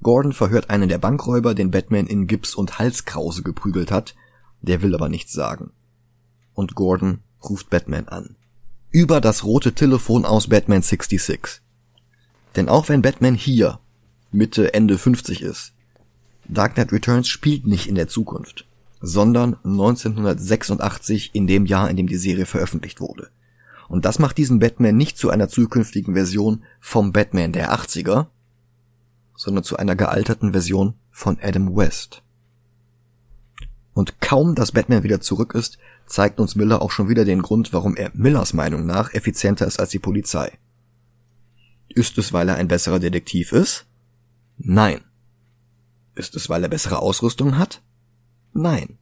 [0.05, 4.13] Gordon verhört einen der Bankräuber, den Batman in Gips und Halskrause geprügelt hat,
[4.61, 5.71] der will aber nichts sagen.
[6.53, 8.35] Und Gordon ruft Batman an.
[8.91, 11.59] Über das rote Telefon aus Batman 66.
[12.55, 13.79] Denn auch wenn Batman hier
[14.31, 15.73] Mitte, Ende 50 ist,
[16.47, 18.67] Dark Knight Returns spielt nicht in der Zukunft,
[19.01, 23.29] sondern 1986 in dem Jahr, in dem die Serie veröffentlicht wurde.
[23.87, 28.27] Und das macht diesen Batman nicht zu einer zukünftigen Version vom Batman der 80er,
[29.35, 32.23] sondern zu einer gealterten Version von Adam West.
[33.93, 37.71] Und kaum, dass Batman wieder zurück ist, zeigt uns Miller auch schon wieder den Grund,
[37.73, 40.51] warum er Millers Meinung nach effizienter ist als die Polizei.
[41.87, 43.85] Ist es, weil er ein besserer Detektiv ist?
[44.57, 45.01] Nein.
[46.13, 47.81] Ist es, weil er bessere Ausrüstung hat?
[48.53, 48.97] Nein.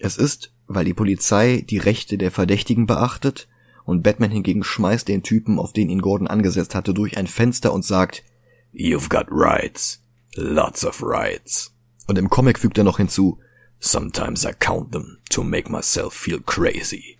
[0.00, 3.48] Es ist, weil die Polizei die Rechte der Verdächtigen beachtet
[3.84, 7.72] und Batman hingegen schmeißt den Typen, auf den ihn Gordon angesetzt hatte, durch ein Fenster
[7.72, 8.24] und sagt,
[8.72, 10.00] You've got rights.
[10.36, 11.72] Lots of rights.
[12.06, 13.38] Und im Comic fügt er noch hinzu,
[13.78, 17.18] Sometimes I count them to make myself feel crazy.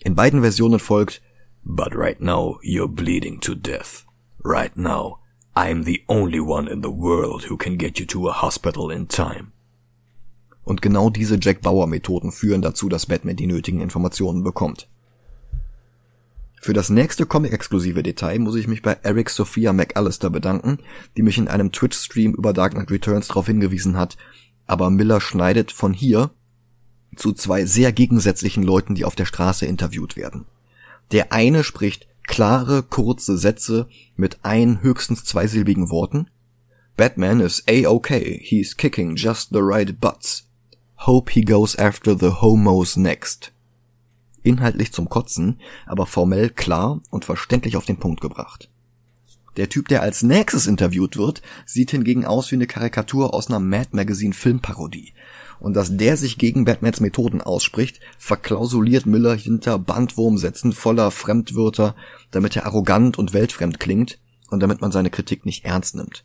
[0.00, 1.22] In beiden Versionen folgt,
[1.64, 4.04] But right now you're bleeding to death.
[4.42, 5.20] Right now
[5.54, 9.06] I'm the only one in the world who can get you to a hospital in
[9.08, 9.52] time.
[10.64, 14.88] Und genau diese Jack Bauer Methoden führen dazu, dass Batman die nötigen Informationen bekommt.
[16.62, 20.78] Für das nächste Comic-exklusive Detail muss ich mich bei Eric Sophia McAllister bedanken,
[21.16, 24.18] die mich in einem Twitch-Stream über Dark Knight Returns darauf hingewiesen hat,
[24.66, 26.30] aber Miller schneidet von hier
[27.16, 30.44] zu zwei sehr gegensätzlichen Leuten, die auf der Straße interviewt werden.
[31.12, 36.28] Der eine spricht klare, kurze Sätze mit ein, höchstens zweisilbigen Worten.
[36.94, 40.46] Batman is A-okay, he's kicking just the right butts.
[41.06, 43.50] Hope he goes after the homos next
[44.42, 48.70] inhaltlich zum Kotzen, aber formell klar und verständlich auf den Punkt gebracht.
[49.56, 53.58] Der Typ, der als nächstes interviewt wird, sieht hingegen aus wie eine Karikatur aus einer
[53.58, 55.12] Mad Magazine Filmparodie.
[55.58, 61.94] Und dass der sich gegen Batmans Methoden ausspricht, verklausuliert Miller hinter Bandwurmsätzen voller Fremdwörter,
[62.30, 64.18] damit er arrogant und weltfremd klingt
[64.50, 66.24] und damit man seine Kritik nicht ernst nimmt.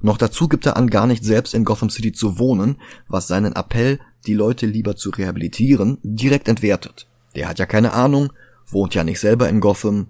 [0.00, 2.76] Noch dazu gibt er an, gar nicht selbst in Gotham City zu wohnen,
[3.08, 7.06] was seinen Appell, die Leute lieber zu rehabilitieren, direkt entwertet.
[7.36, 8.32] Der hat ja keine Ahnung,
[8.66, 10.08] wohnt ja nicht selber in Gotham.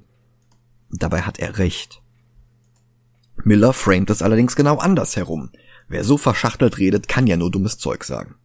[0.91, 2.01] Dabei hat er recht.
[3.45, 5.51] Miller framet es allerdings genau anders herum.
[5.89, 8.37] Wer so verschachtelt redet, kann ja nur dummes Zeug sagen.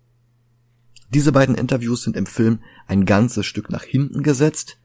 [1.14, 4.78] Diese beiden Interviews sind im Film ein ganzes Stück nach hinten gesetzt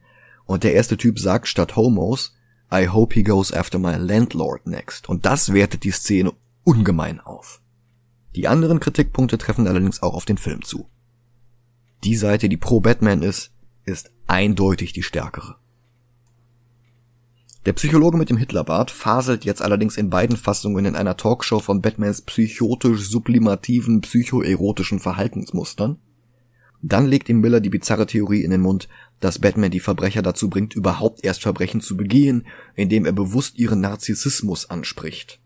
[0.45, 2.37] und der erste Typ sagt statt Homos,
[2.73, 5.09] I hope he goes after my landlord next.
[5.09, 6.33] Und das wertet die Szene
[6.65, 7.61] ungemein auf.
[8.35, 10.89] Die anderen Kritikpunkte treffen allerdings auch auf den Film zu.
[12.05, 13.53] Die Seite, die pro Batman ist,
[13.87, 15.57] ist eindeutig die stärkere.
[17.65, 21.83] Der Psychologe mit dem Hitlerbart faselt jetzt allerdings in beiden Fassungen in einer Talkshow von
[21.83, 25.99] Batmans psychotisch sublimativen psychoerotischen Verhaltensmustern.
[26.81, 30.49] Dann legt ihm Miller die bizarre Theorie in den Mund, dass Batman die Verbrecher dazu
[30.49, 32.47] bringt, überhaupt erst Verbrechen zu begehen,
[32.77, 35.41] indem er bewusst ihren Narzissmus anspricht.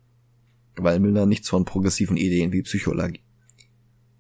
[0.77, 3.21] Weil Miller nichts von progressiven Ideen wie Psychologie,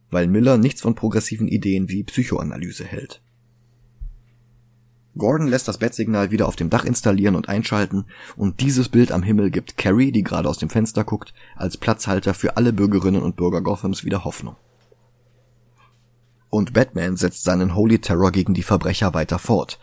[0.09, 3.21] weil Miller nichts von progressiven Ideen wie Psychoanalyse hält.
[5.17, 8.05] Gordon lässt das Bettsignal wieder auf dem Dach installieren und einschalten
[8.37, 12.33] und dieses Bild am Himmel gibt Carrie, die gerade aus dem Fenster guckt, als Platzhalter
[12.33, 14.57] für alle Bürgerinnen und Bürger Gothams wieder Hoffnung.
[16.49, 19.79] Und Batman setzt seinen Holy Terror gegen die Verbrecher weiter fort.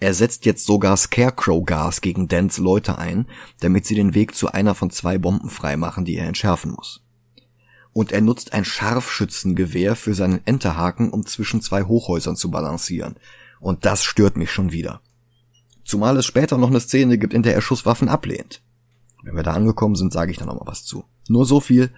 [0.00, 3.26] Er setzt jetzt sogar Scarecrow-Gas gegen Dents Leute ein,
[3.60, 7.00] damit sie den Weg zu einer von zwei Bomben freimachen, die er entschärfen muss.
[7.92, 13.14] Und er nutzt ein Scharfschützengewehr für seinen Enterhaken, um zwischen zwei Hochhäusern zu balancieren–
[13.64, 15.00] und das stört mich schon wieder.
[15.84, 18.60] Zumal es später noch eine Szene gibt, in der er Schusswaffen ablehnt.
[19.22, 21.04] Wenn wir da angekommen sind, sage ich dann noch mal was zu.
[21.28, 21.90] Nur so viel.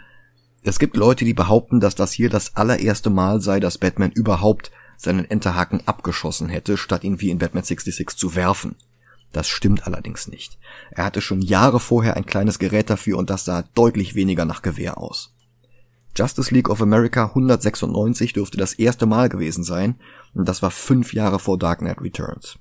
[0.62, 4.70] Es gibt Leute, die behaupten, dass das hier das allererste Mal sei, dass Batman überhaupt
[4.96, 8.76] seinen Enterhaken abgeschossen hätte, statt ihn wie in Batman 66 zu werfen.
[9.33, 10.59] Das stimmt allerdings nicht.
[10.92, 14.62] Er hatte schon Jahre vorher ein kleines Gerät dafür und das sah deutlich weniger nach
[14.62, 15.33] Gewehr aus.
[16.16, 19.96] Justice League of America 196 dürfte das erste Mal gewesen sein,
[20.37, 22.59] und das war fünf Jahre vor Dark Knight Returns.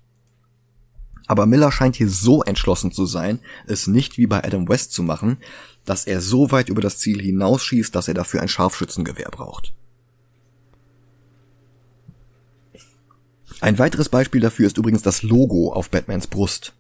[1.28, 5.04] Aber Miller scheint hier so entschlossen zu sein, es nicht wie bei Adam West zu
[5.04, 5.38] machen,
[5.84, 9.74] dass er so weit über das Ziel hinausschießt, dass er dafür ein Scharfschützengewehr braucht.
[13.62, 16.74] Ein weiteres Beispiel dafür ist übrigens das Logo auf Batmans Brust.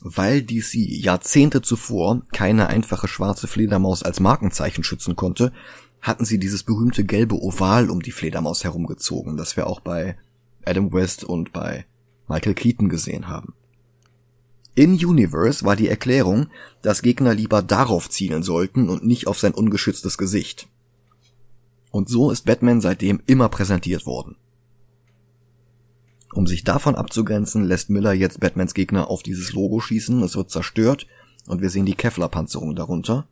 [0.00, 5.52] Weil DC Jahrzehnte zuvor keine einfache schwarze Fledermaus als Markenzeichen schützen konnte,
[6.00, 10.16] hatten sie dieses berühmte gelbe Oval um die Fledermaus herumgezogen, das wir auch bei
[10.70, 11.84] Adam West und bei
[12.28, 13.54] Michael Keaton gesehen haben.
[14.74, 16.46] In Universe war die Erklärung,
[16.80, 20.68] dass Gegner lieber darauf zielen sollten und nicht auf sein ungeschütztes Gesicht.
[21.90, 24.36] Und so ist Batman seitdem immer präsentiert worden.
[26.32, 30.50] Um sich davon abzugrenzen, lässt Miller jetzt Batmans Gegner auf dieses Logo schießen, es wird
[30.50, 31.08] zerstört
[31.46, 33.26] und wir sehen die Kevlar-Panzerung darunter.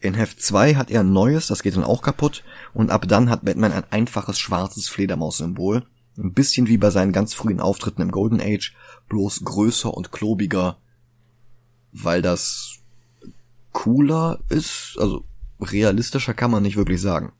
[0.00, 2.42] In Heft 2 hat er ein neues, das geht dann auch kaputt
[2.74, 5.86] und ab dann hat Batman ein einfaches schwarzes Fledermaus-Symbol,
[6.18, 8.74] ein bisschen wie bei seinen ganz frühen Auftritten im Golden Age,
[9.08, 10.76] bloß größer und klobiger,
[11.92, 12.78] weil das
[13.72, 15.24] cooler ist, also
[15.60, 17.32] realistischer kann man nicht wirklich sagen.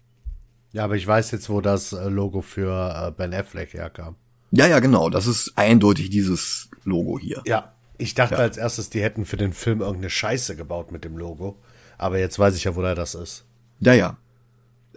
[0.72, 4.16] Ja, aber ich weiß jetzt, wo das äh, Logo für äh, Ben Affleck herkam.
[4.50, 7.42] Ja, ja, genau, das ist eindeutig dieses Logo hier.
[7.46, 8.40] Ja, ich dachte Ja.
[8.40, 11.58] als erstes, die hätten für den Film irgendeine Scheiße gebaut mit dem Logo.
[11.98, 13.44] Aber jetzt weiß ich ja, woher das ist.
[13.80, 14.16] Ja, ja.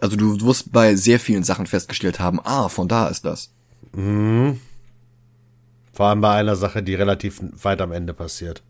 [0.00, 3.52] Also du wirst bei sehr vielen Sachen festgestellt haben, ah, von da ist das.
[5.92, 8.62] Vor allem bei einer Sache, die relativ weit am Ende passiert.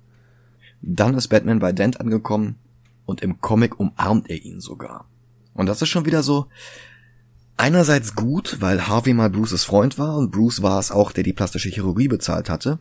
[0.82, 2.56] Dann ist Batman bei Dent angekommen
[3.06, 5.06] und im Comic umarmt er ihn sogar.
[5.54, 6.46] Und das ist schon wieder so
[7.56, 11.32] einerseits gut, weil Harvey mal Bruces Freund war und Bruce war es auch, der die
[11.32, 12.78] plastische Chirurgie bezahlt hatte.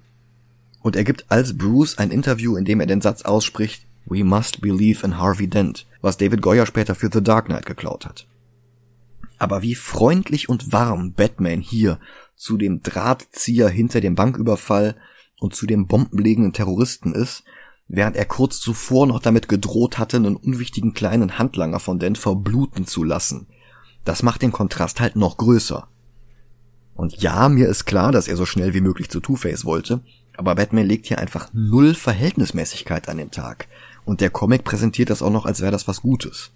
[0.81, 4.61] Und er gibt als Bruce ein Interview, in dem er den Satz ausspricht, We must
[4.61, 8.27] believe in Harvey Dent, was David Goyer später für The Dark Knight geklaut hat.
[9.37, 11.99] Aber wie freundlich und warm Batman hier
[12.35, 14.95] zu dem Drahtzieher hinter dem Banküberfall
[15.39, 17.43] und zu dem bombenlegenden Terroristen ist,
[17.87, 22.85] während er kurz zuvor noch damit gedroht hatte, einen unwichtigen kleinen Handlanger von Dent verbluten
[22.85, 23.47] zu lassen.
[24.05, 25.87] Das macht den Kontrast halt noch größer.
[26.93, 30.01] Und ja, mir ist klar, dass er so schnell wie möglich zu Two-Face wollte,
[30.37, 33.67] aber Batman legt hier einfach null Verhältnismäßigkeit an den Tag.
[34.05, 36.51] Und der Comic präsentiert das auch noch, als wäre das was Gutes.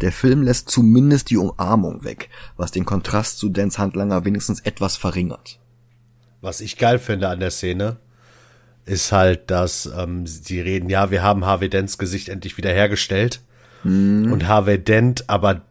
[0.00, 4.96] Der Film lässt zumindest die Umarmung weg, was den Kontrast zu Dents Handlanger wenigstens etwas
[4.96, 5.58] verringert.
[6.40, 7.98] Was ich geil finde an der Szene,
[8.86, 13.40] ist halt, dass ähm, die reden, ja, wir haben Harvey Dents Gesicht endlich wiederhergestellt.
[14.32, 15.62] Und Harvey Dent aber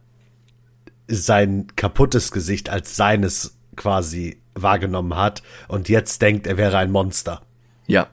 [1.07, 7.41] sein kaputtes Gesicht als seines quasi wahrgenommen hat und jetzt denkt, er wäre ein Monster.
[7.87, 8.07] Ja.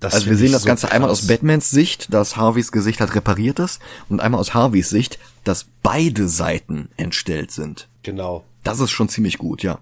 [0.00, 1.20] Das Also wir sehen das so Ganze einmal krass.
[1.20, 5.66] aus Batmans Sicht, dass Harveys Gesicht halt repariert ist, und einmal aus Harveys Sicht, dass
[5.82, 7.88] beide Seiten entstellt sind.
[8.02, 8.44] Genau.
[8.64, 9.78] Das ist schon ziemlich gut, ja.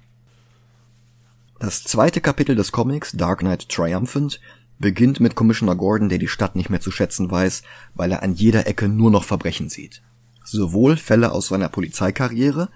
[1.60, 4.40] Das zweite Kapitel des Comics, Dark Knight Triumphant,
[4.78, 7.62] beginnt mit Commissioner Gordon, der die Stadt nicht mehr zu schätzen weiß,
[7.94, 10.02] weil er an jeder Ecke nur noch Verbrechen sieht.
[10.44, 12.68] Sowohl Fälle aus seiner Polizeikarriere,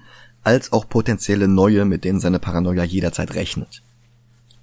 [0.45, 3.83] als auch potenzielle neue, mit denen seine Paranoia jederzeit rechnet.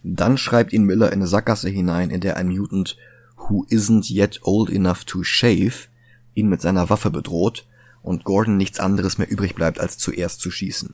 [0.03, 2.97] Dann schreibt ihn Miller in eine Sackgasse hinein, in der ein Mutant,
[3.37, 5.87] who isn't yet old enough to shave,
[6.35, 7.67] ihn mit seiner Waffe bedroht
[8.01, 10.93] und Gordon nichts anderes mehr übrig bleibt, als zuerst zu schießen.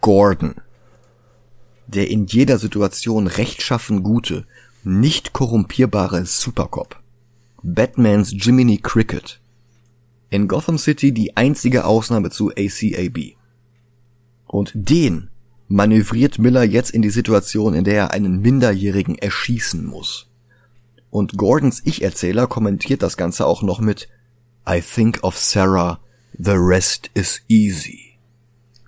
[0.00, 0.54] Gordon,
[1.86, 4.46] der in jeder Situation rechtschaffen gute,
[4.82, 7.00] nicht korrumpierbare Supercop.
[7.62, 9.40] Batmans Jiminy Cricket.
[10.30, 13.36] In Gotham City die einzige Ausnahme zu ACAB.
[14.46, 15.30] Und den
[15.68, 20.28] manövriert Miller jetzt in die Situation, in der er einen Minderjährigen erschießen muss.
[21.10, 24.08] Und Gordons Ich-Erzähler kommentiert das Ganze auch noch mit
[24.68, 26.00] I think of Sarah,
[26.36, 28.18] the rest is easy.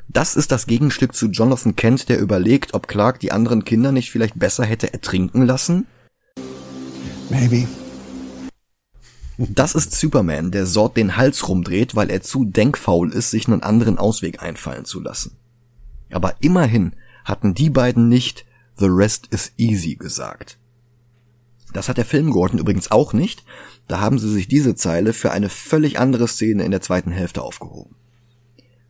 [0.08, 4.10] Das ist das Gegenstück zu Jonathan Kent, der überlegt, ob Clark die anderen Kinder nicht
[4.10, 5.86] vielleicht besser hätte ertrinken lassen.
[7.30, 7.68] Maybe.
[9.36, 13.62] Das ist Superman, der Sort den Hals rumdreht, weil er zu denkfaul ist, sich einen
[13.62, 15.36] anderen Ausweg einfallen zu lassen.
[16.10, 16.94] Aber immerhin
[17.24, 20.58] hatten die beiden nicht The rest is easy gesagt.
[21.72, 23.44] Das hat der Film Gordon übrigens auch nicht,
[23.88, 27.42] da haben sie sich diese Zeile für eine völlig andere Szene in der zweiten Hälfte
[27.42, 27.94] aufgehoben.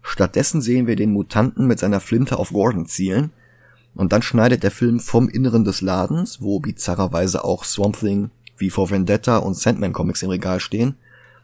[0.03, 3.31] Stattdessen sehen wir den Mutanten mit seiner Flinte auf Gordon zielen,
[3.95, 8.71] und dann schneidet der Film vom Inneren des Ladens, wo bizarrerweise auch Swamp Thing, wie
[8.71, 10.97] vor Vendetta und Sandman Comics im Regal stehen,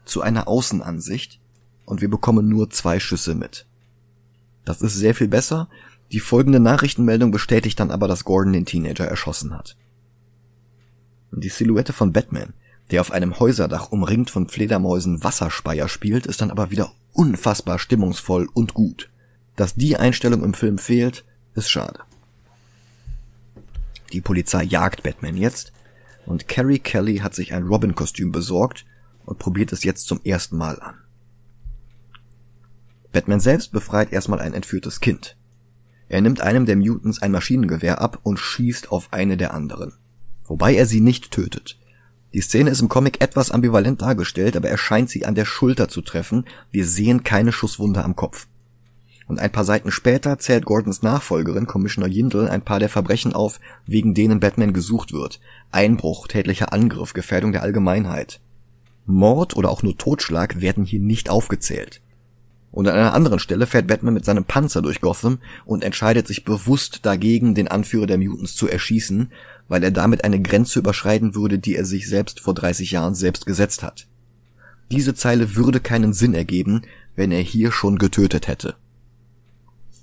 [0.05, 1.39] zu einer Außenansicht,
[1.85, 3.65] und wir bekommen nur zwei Schüsse mit.
[4.65, 5.69] Das ist sehr viel besser,
[6.11, 9.75] die folgende Nachrichtenmeldung bestätigt dann aber, dass Gordon den Teenager erschossen hat.
[11.31, 12.53] Die Silhouette von Batman,
[12.91, 18.47] der auf einem Häuserdach umringt von Fledermäusen Wasserspeier spielt, ist dann aber wieder unfassbar stimmungsvoll
[18.53, 19.09] und gut.
[19.55, 21.99] Dass die Einstellung im Film fehlt, ist schade.
[24.13, 25.73] Die Polizei jagt Batman jetzt
[26.25, 28.85] und Carrie Kelly hat sich ein Robin-Kostüm besorgt
[29.25, 30.95] und probiert es jetzt zum ersten Mal an.
[33.15, 35.37] Batman selbst befreit erstmal ein entführtes Kind.
[36.09, 39.93] Er nimmt einem der Mutants ein Maschinengewehr ab und schießt auf eine der anderen.
[40.43, 41.79] Wobei er sie nicht tötet.
[42.33, 45.87] Die Szene ist im Comic etwas ambivalent dargestellt, aber er scheint sie an der Schulter
[45.87, 46.43] zu treffen.
[46.71, 48.47] Wir sehen keine Schusswunde am Kopf.
[49.27, 53.61] Und ein paar Seiten später zählt Gordons Nachfolgerin, Commissioner Yindel, ein paar der Verbrechen auf,
[53.85, 55.39] wegen denen Batman gesucht wird.
[55.71, 58.41] Einbruch, tätlicher Angriff, Gefährdung der Allgemeinheit.
[59.05, 62.01] Mord oder auch nur Totschlag werden hier nicht aufgezählt.
[62.75, 66.43] Und an einer anderen Stelle fährt Batman mit seinem Panzer durch Gotham und entscheidet sich
[66.43, 69.31] bewusst dagegen, den Anführer der Mutants zu erschießen,
[69.69, 73.45] weil er damit eine Grenze überschreiten würde, die er sich selbst vor 30 Jahren selbst
[73.45, 74.07] gesetzt hat.
[74.91, 76.81] Diese Zeile würde keinen Sinn ergeben,
[77.15, 78.75] wenn er hier schon getötet hätte.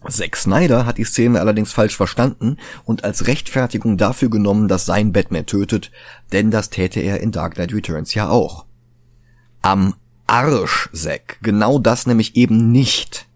[0.08, 2.56] Zack Snyder hat die Szene allerdings falsch verstanden
[2.86, 5.92] und als Rechtfertigung dafür genommen, dass sein Batman tötet,
[6.32, 8.64] denn das täte er in Dark Knight Returns ja auch.
[9.60, 9.92] Am
[10.26, 11.38] Arsch, Zack.
[11.42, 13.26] Genau das nämlich eben nicht.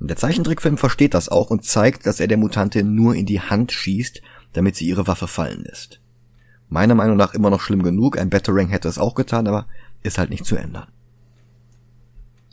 [0.00, 3.72] Der Zeichentrickfilm versteht das auch und zeigt, dass er der Mutantin nur in die Hand
[3.72, 6.00] schießt, damit sie ihre Waffe fallen lässt.
[6.68, 9.66] Meiner Meinung nach immer noch schlimm genug, ein Batarang hätte es auch getan, aber
[10.02, 10.86] ist halt nicht zu ändern.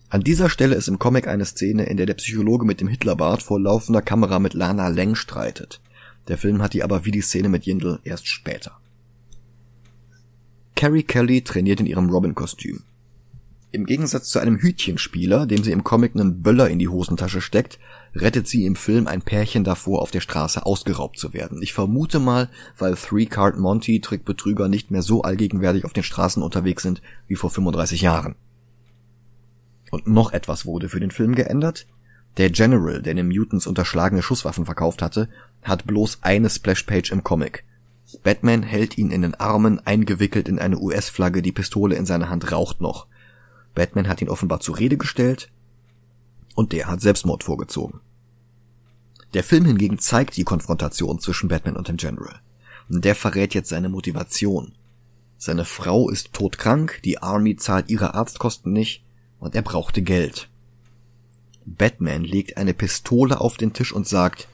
[0.09, 3.43] An dieser Stelle ist im Comic eine Szene, in der der Psychologe mit dem Hitlerbart
[3.43, 5.81] vor laufender Kamera mit Lana Lang streitet.
[6.27, 8.79] Der Film hat die aber wie die Szene mit Jindl erst später.
[10.75, 12.83] Carrie Kelly trainiert in ihrem Robin-Kostüm.
[13.75, 17.77] Im Gegensatz zu einem Hütchenspieler, dem sie im Comic einen Böller in die Hosentasche steckt,
[18.15, 21.61] rettet sie im Film ein Pärchen davor, auf der Straße ausgeraubt zu werden.
[21.61, 26.41] Ich vermute mal, weil Three Card Monty Trickbetrüger nicht mehr so allgegenwärtig auf den Straßen
[26.41, 28.35] unterwegs sind wie vor 35 Jahren.
[29.91, 31.85] Und noch etwas wurde für den Film geändert.
[32.37, 35.27] Der General, der den Mutants unterschlagene Schusswaffen verkauft hatte,
[35.63, 37.65] hat bloß eine Splashpage im Comic.
[38.23, 42.53] Batman hält ihn in den Armen, eingewickelt in eine US-Flagge, die Pistole in seiner Hand
[42.53, 43.07] raucht noch.
[43.75, 45.51] Batman hat ihn offenbar zur Rede gestellt
[46.55, 47.99] und der hat Selbstmord vorgezogen.
[49.33, 52.39] Der Film hingegen zeigt die Konfrontation zwischen Batman und dem General.
[52.89, 54.73] Und der verrät jetzt seine Motivation.
[55.37, 59.03] Seine Frau ist todkrank, die Army zahlt ihre Arztkosten nicht
[59.39, 60.49] und er brauchte Geld.
[61.65, 64.47] Batman legt eine Pistole auf den Tisch und sagt,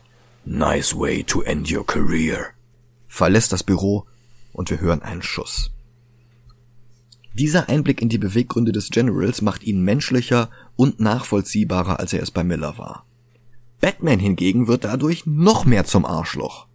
[0.46, 2.48] Nice way to end your career.
[3.08, 4.08] Verlässt das Büro
[4.54, 5.72] und wir hören einen Schuss.
[7.34, 12.32] Dieser Einblick in die Beweggründe des Generals macht ihn menschlicher und nachvollziehbarer, als er es
[12.32, 13.06] bei Miller war.
[13.80, 16.68] Batman hingegen wird dadurch noch mehr zum Arschloch.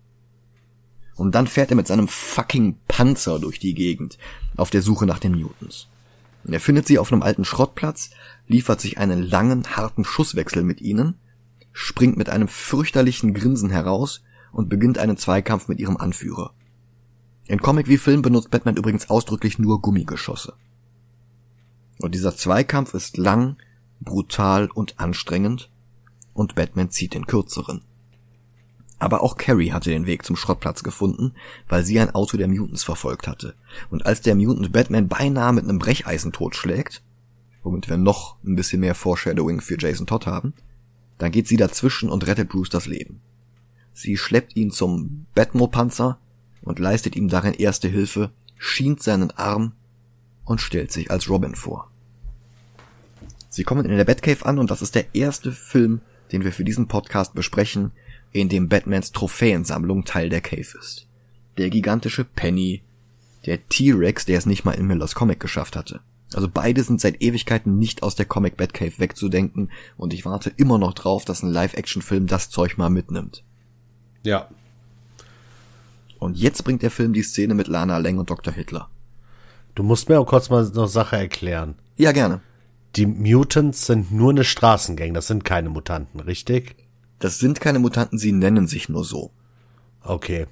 [1.15, 4.19] Und dann fährt er mit seinem fucking Panzer durch die Gegend,
[4.57, 5.89] auf der Suche nach den Mutants.
[6.45, 8.11] Er findet sie auf einem alten Schrottplatz,
[8.47, 11.15] liefert sich einen langen, harten Schusswechsel mit ihnen,
[11.73, 16.55] springt mit einem fürchterlichen Grinsen heraus und beginnt einen Zweikampf mit ihrem Anführer.
[17.49, 20.55] In Comic wie Film benutzt Batman übrigens ausdrücklich nur Gummigeschosse.
[22.01, 23.57] Und dieser Zweikampf ist lang,
[24.01, 25.71] brutal und anstrengend,
[26.35, 27.83] und Batman zieht den kürzeren.
[28.99, 31.35] Aber auch Carrie hatte den Weg zum Schrottplatz gefunden,
[31.69, 33.55] weil sie ein Auto der Mutants verfolgt hatte.
[33.91, 37.03] Und als der Mutant Batman beinahe mit einem Brecheisen totschlägt,
[37.63, 40.55] womit wir noch ein bisschen mehr Foreshadowing für Jason Todd haben,
[41.19, 43.21] dann geht sie dazwischen und rettet Bruce das Leben.
[43.93, 46.19] Sie schleppt ihn zum Batmo-Panzer
[46.67, 49.73] und leistet ihm darin erste Hilfe, schient seinen Arm
[50.45, 51.91] und stellt sich als Robin vor.
[53.49, 56.03] Sie kommen in der Batcave an und das ist der erste Film,
[56.33, 57.93] den wir für diesen Podcast besprechen,
[58.33, 61.07] in dem Batmans Trophäensammlung Teil der Cave ist.
[61.57, 62.83] Der gigantische Penny,
[63.47, 66.01] der T-Rex, der es nicht mal in Millers Comic geschafft hatte.
[66.35, 70.77] Also beide sind seit Ewigkeiten nicht aus der Comic Batcave wegzudenken und ich warte immer
[70.77, 73.45] noch drauf, dass ein Live-Action-Film das Zeug mal mitnimmt.
[74.25, 74.51] Ja.
[76.19, 78.53] Und jetzt bringt der Film die Szene mit Lana Lang und Dr.
[78.53, 78.89] Hitler.
[79.75, 81.75] Du musst mir auch kurz mal noch Sache erklären.
[81.97, 82.41] Ja, gerne.
[82.97, 86.77] Die Mutants sind nur eine Straßengang, das sind keine Mutanten, richtig?
[87.19, 89.33] Das sind keine Mutanten, sie nennen sich nur so.
[90.03, 90.47] Okay.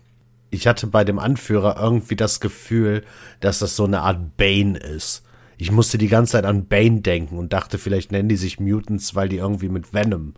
[0.51, 3.03] Ich hatte bei dem Anführer irgendwie das Gefühl,
[3.41, 5.23] dass das so eine Art Bane ist.
[5.57, 9.15] Ich musste die ganze Zeit an Bane denken und dachte, vielleicht nennen die sich Mutants,
[9.15, 10.35] weil die irgendwie mit Venom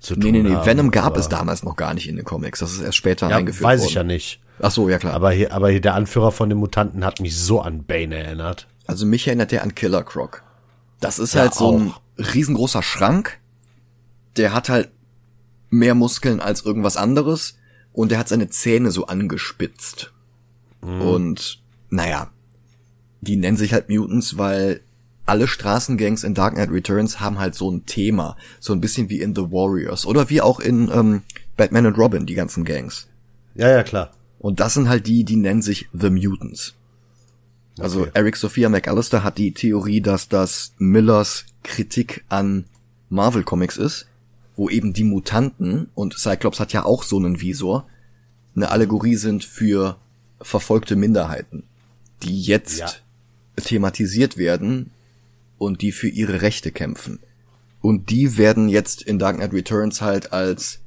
[0.00, 0.66] zu tun Nee, nee, nee, haben.
[0.66, 2.60] Venom gab es damals noch gar nicht in den Comics.
[2.60, 3.88] Das ist erst später Ja, eingeführt weiß worden.
[3.88, 4.40] ich ja nicht.
[4.60, 5.14] Ach so, ja klar.
[5.14, 8.66] Aber hier, aber hier der Anführer von den Mutanten hat mich so an Bane erinnert.
[8.86, 10.42] Also mich erinnert der an Killer Croc.
[11.00, 12.34] Das ist Ja, halt so ein auch.
[12.34, 13.38] riesengroßer Schrank.
[14.36, 14.90] Der hat halt
[15.70, 17.56] mehr Muskeln als irgendwas anderes
[17.92, 20.12] und der hat seine Zähne so angespitzt.
[20.82, 21.00] Mhm.
[21.02, 22.30] Und naja,
[23.20, 24.80] die nennen sich halt Mutants, weil
[25.28, 29.20] alle Straßengangs in Dark Knight Returns haben halt so ein Thema, so ein bisschen wie
[29.20, 31.22] in The Warriors oder wie auch in ähm,
[31.56, 33.06] Batman und Robin, die ganzen Gangs.
[33.54, 34.10] Ja, ja, klar.
[34.38, 36.74] Und das sind halt die, die nennen sich The Mutants.
[37.78, 38.10] Also Okay.
[38.14, 42.64] Eric Sophia McAllister hat die Theorie, dass das Millers Kritik an
[43.08, 44.06] Marvel Comics ist
[44.58, 47.86] wo eben die Mutanten, und Cyclops hat ja auch so einen Visor,
[48.56, 49.98] eine Allegorie sind für
[50.42, 51.62] verfolgte Minderheiten,
[52.24, 52.90] die jetzt Ja.
[53.62, 54.90] thematisiert werden
[55.58, 57.20] und die für ihre Rechte kämpfen.
[57.80, 60.80] Und die werden jetzt in Dark Knight Returns halt als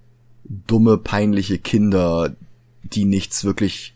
[0.43, 2.36] dumme, peinliche Kinder,
[2.84, 3.95] die nichts wirklich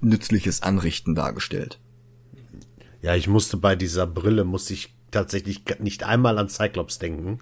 [0.00, 1.80] Nützliches anrichten, dargestellt.
[3.02, 7.38] Ja, ich musste bei dieser Brille, musste ich tatsächlich nicht einmal an Cyclops denken.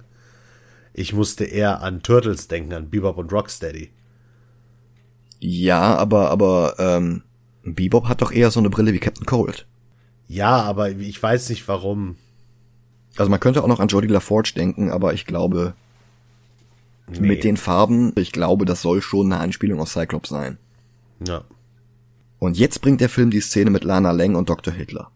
[0.93, 3.91] Ich musste eher an Turtles denken, an Bebop und Rocksteady.
[5.41, 7.22] Ja, aber, aber, ähm,
[7.64, 9.66] Bebop hat doch eher so eine Brille wie Captain Cold.
[10.28, 12.16] Ja, aber ich weiß nicht warum.
[13.16, 15.74] Also man könnte auch noch an Jodie LaForge denken, aber ich glaube,
[17.06, 17.20] Nee.
[17.20, 20.58] mit den Farben, ich glaube, das soll schon eine Anspielung auf Cyclops sein.
[21.26, 21.44] Ja.
[22.38, 24.72] Und jetzt bringt der Film die Szene mit Lana Lang und Dr.
[24.72, 25.10] Hitler.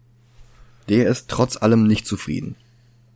[0.88, 2.57] Der ist trotz allem nicht zufrieden.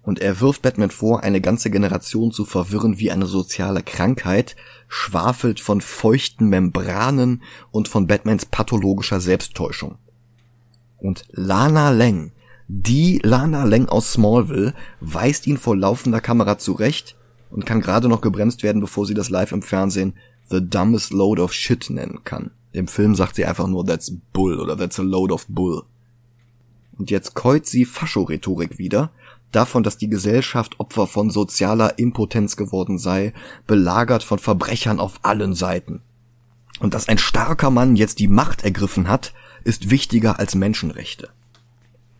[0.02, 4.56] Und er wirft Batman vor, eine ganze Generation zu verwirren wie eine soziale Krankheit,
[4.88, 9.96] schwafelt von feuchten Membranen und von Batmans pathologischer Selbsttäuschung.
[10.98, 12.32] Und Lana Lang,
[12.74, 17.16] die Lana Lang aus Smallville, weist ihn vor laufender Kamera zurecht
[17.50, 20.14] und kann gerade noch gebremst werden, bevor sie das live im Fernsehen
[20.48, 22.50] The Dumbest Load of Shit nennen kann.
[22.72, 25.82] Im Film sagt sie einfach nur That's Bull oder That's a Load of Bull.
[26.96, 29.10] Und jetzt keut sie Fascho-Rhetorik wieder,
[29.50, 33.34] davon, dass die Gesellschaft Opfer von sozialer Impotenz geworden sei,
[33.66, 36.00] belagert von Verbrechern auf allen Seiten.
[36.80, 41.28] Und dass ein starker Mann jetzt die Macht ergriffen hat, ist wichtiger als Menschenrechte.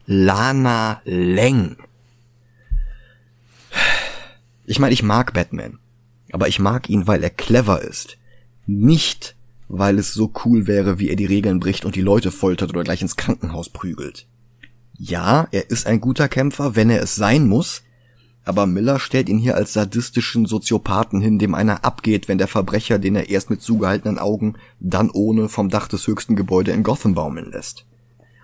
[0.06, 1.76] Lana Lang.
[4.64, 5.78] Ich meine, ich mag Batman.
[6.32, 8.16] Aber ich mag ihn, weil er clever ist.
[8.66, 9.36] Nicht,
[9.68, 12.84] weil es so cool wäre, wie er die Regeln bricht und die Leute foltert oder
[12.84, 14.26] gleich ins Krankenhaus prügelt.
[14.98, 17.82] Ja, er ist ein guter Kämpfer, wenn er es sein muss,
[18.44, 22.98] aber Miller stellt ihn hier als sadistischen Soziopathen hin, dem einer abgeht, wenn der Verbrecher,
[22.98, 27.14] den er erst mit zugehaltenen Augen, dann ohne vom Dach des höchsten Gebäude in Gotham
[27.14, 27.86] baumeln lässt.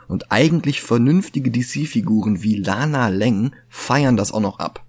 [0.08, 4.84] Und eigentlich vernünftige DC-Figuren wie Lana Lang feiern das auch noch ab.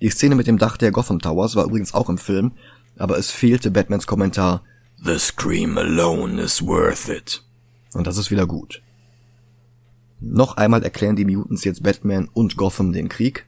[0.00, 2.52] Die Szene mit dem Dach der Gotham Towers war übrigens auch im Film,
[2.98, 4.62] aber es fehlte Batmans Kommentar
[5.04, 7.44] The scream alone is worth it.
[7.92, 8.82] Und das ist wieder gut.
[10.20, 13.46] Noch einmal erklären die Mutants jetzt Batman und Gotham den Krieg.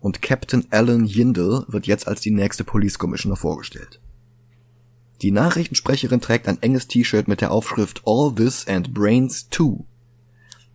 [0.00, 4.00] Und Captain Alan Yindle wird jetzt als die nächste Police Commissioner vorgestellt.
[5.22, 9.84] Die Nachrichtensprecherin trägt ein enges T-Shirt mit der Aufschrift All This and Brains Too.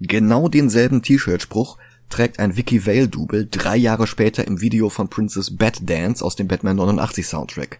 [0.01, 1.77] Genau denselben T-Shirt-Spruch
[2.09, 6.49] trägt ein Vicky Vale-Double drei Jahre später im Video von Princess Bat Dance aus dem
[6.49, 7.79] Batman 89 Soundtrack.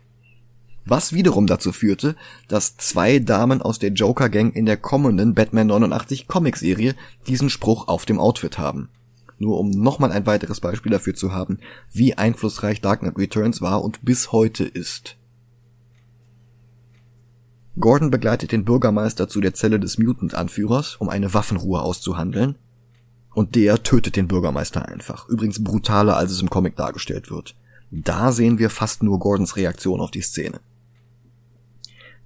[0.86, 2.16] Was wiederum dazu führte,
[2.47, 6.95] dass zwei Damen aus der Joker Gang in der kommenden Batman 89 Comicserie
[7.28, 8.89] diesen Spruch auf dem Outfit haben.
[9.38, 11.59] Nur um nochmal ein weiteres Beispiel dafür zu haben,
[11.91, 15.18] wie einflussreich Dark Knight Returns war und bis heute ist.
[17.80, 22.55] Gordon begleitet den Bürgermeister zu der Zelle des Mutant-Anführers, um eine Waffenruhe auszuhandeln.
[23.34, 25.28] Und der tötet den Bürgermeister einfach.
[25.28, 27.55] Übrigens brutaler, als es im Comic dargestellt wird.
[27.89, 30.59] Da sehen wir fast nur Gordons Reaktion auf die Szene.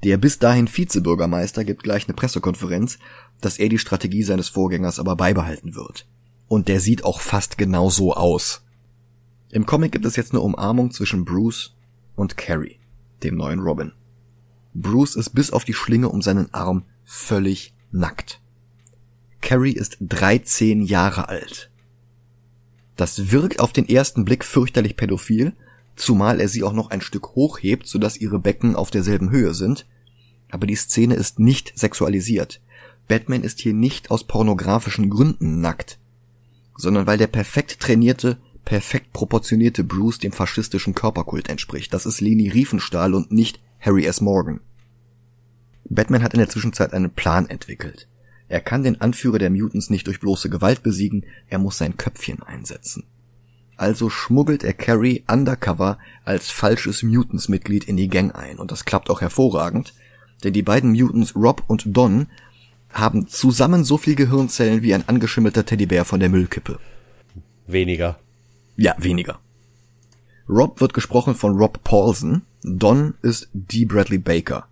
[0.04, 3.00] Der bis dahin Vizebürgermeister gibt gleich eine Pressekonferenz,
[3.42, 6.08] dass er die Strategie seines Vorgängers aber beibehalten wird.
[6.48, 8.64] Und der sieht auch fast genau so aus.
[9.52, 11.74] Im Comic gibt es jetzt eine Umarmung zwischen Bruce
[12.16, 12.80] und Carrie,
[13.24, 13.94] dem neuen Robin.
[14.80, 18.40] Bruce ist bis auf die Schlinge um seinen Arm völlig nackt.
[19.42, 21.72] Carrie ist 13 Jahre alt.
[22.96, 25.54] Das wirkt auf den ersten Blick fürchterlich pädophil,
[25.96, 29.88] zumal er sie auch noch ein Stück hochhebt, sodass ihre Becken auf derselben Höhe sind.
[30.52, 32.62] Aber die Szene ist nicht sexualisiert.
[33.08, 35.98] Batman ist hier nicht aus pornografischen Gründen nackt,
[36.76, 41.94] sondern weil der perfekt trainierte, perfekt proportionierte Bruce dem faschistischen Körperkult entspricht.
[41.94, 44.22] Das ist Leni Riefenstahl und nicht Harry S.
[44.22, 44.60] Morgan.
[45.90, 48.08] Batman hat in der Zwischenzeit einen Plan entwickelt.
[48.50, 52.44] Er kann den Anführer der Mutants nicht durch bloße Gewalt besiegen, er muss sein Köpfchen
[52.44, 53.04] einsetzen.
[53.76, 58.58] Also schmuggelt er Carrie undercover als falsches Mutants-Mitglied in die Gang ein.
[58.58, 59.94] Und das klappt auch hervorragend,
[60.44, 62.28] denn die beiden Mutants Rob und Don
[62.92, 66.80] haben zusammen so viel Gehirnzellen wie ein angeschimmelter Teddybär von der Müllkippe.
[67.68, 68.18] Weniger.
[68.78, 69.40] Ja, weniger.
[70.50, 73.86] Rob wird gesprochen von Rob Paulson, Don ist D.
[73.86, 74.68] Bradley Baker.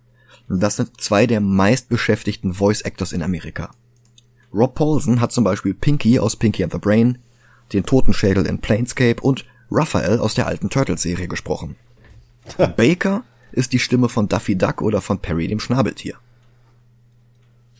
[0.48, 3.70] Das sind zwei der meistbeschäftigten Voice Actors in Amerika.
[4.54, 7.18] Rob Paulson hat zum Beispiel Pinky aus Pinky and the Brain,
[7.72, 11.76] den Totenschädel in Planescape und Raphael aus der alten Turtles-Serie gesprochen.
[12.76, 16.16] Baker ist die Stimme von Daffy Duck oder von Perry dem Schnabeltier.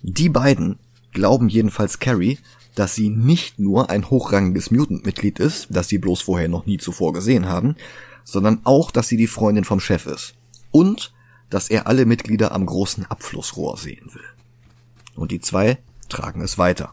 [0.02, 0.78] Die beiden
[1.12, 2.38] glauben jedenfalls Carrie,
[2.74, 7.12] dass sie nicht nur ein hochrangiges Mutant-Mitglied ist, das sie bloß vorher noch nie zuvor
[7.12, 7.76] gesehen haben,
[8.22, 10.34] sondern auch, dass sie die Freundin vom Chef ist.
[10.70, 11.12] Und,
[11.50, 14.24] dass er alle Mitglieder am großen Abflussrohr sehen will.
[15.14, 15.78] Und die zwei
[16.08, 16.92] tragen es weiter.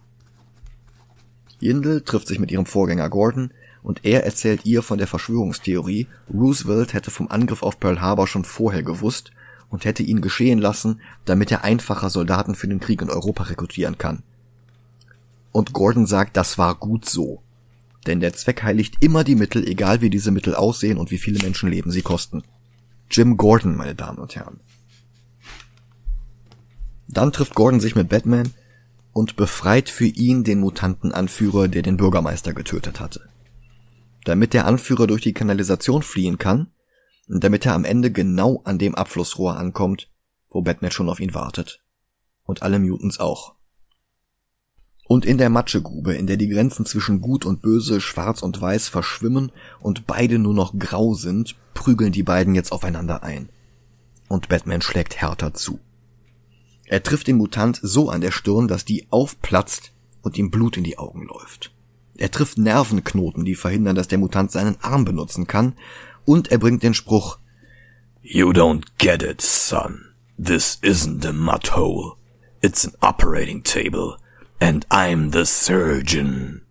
[1.60, 3.52] Yindel trifft sich mit ihrem Vorgänger Gordon
[3.84, 8.46] und er erzählt ihr von der Verschwörungstheorie, Roosevelt hätte vom Angriff auf Pearl Harbor schon
[8.46, 9.32] vorher gewusst
[9.70, 13.98] und hätte ihn geschehen lassen, damit er einfacher Soldaten für den Krieg in Europa rekrutieren
[13.98, 14.24] kann.
[15.52, 17.42] Und Gordon sagt, das war gut so.
[18.08, 21.42] Denn der Zweck heiligt immer die Mittel, egal wie diese Mittel aussehen und wie viele
[21.44, 22.44] Menschenleben sie kosten.
[23.10, 24.60] Jim Gordon, meine Damen und Herren.
[27.08, 28.54] Dann trifft Gordon sich mit Batman
[29.12, 33.30] und befreit für ihn den Mutantenanführer, der den Bürgermeister getötet hatte.
[34.26, 36.72] Damit der Anführer durch die Kanalisation fliehen kann
[37.28, 40.10] und damit er am Ende genau an dem Abflussrohr ankommt,
[40.50, 41.84] wo Batman schon auf ihn wartet.
[42.44, 43.56] Und alle Mutants auch.
[45.14, 48.88] Und in der Matschegrube, in der die Grenzen zwischen Gut und Böse, Schwarz und Weiß
[48.88, 53.50] verschwimmen und beide nur noch grau sind, prügeln die beiden jetzt aufeinander ein.
[54.28, 55.80] Und Batman schlägt härter zu.
[56.86, 59.92] Er trifft den Mutant so an der Stirn, dass die aufplatzt
[60.24, 61.72] und ihm Blut in die Augen läuft.
[62.18, 65.76] Er trifft Nervenknoten, die verhindern, dass der Mutant seinen Arm benutzen kann,
[66.26, 67.38] und er bringt den Spruch
[68.24, 70.06] You don't get it, son.
[70.44, 72.14] This isn't a mud hole.
[72.64, 74.18] It's an operating table.
[74.64, 76.62] And I'm the surgeon.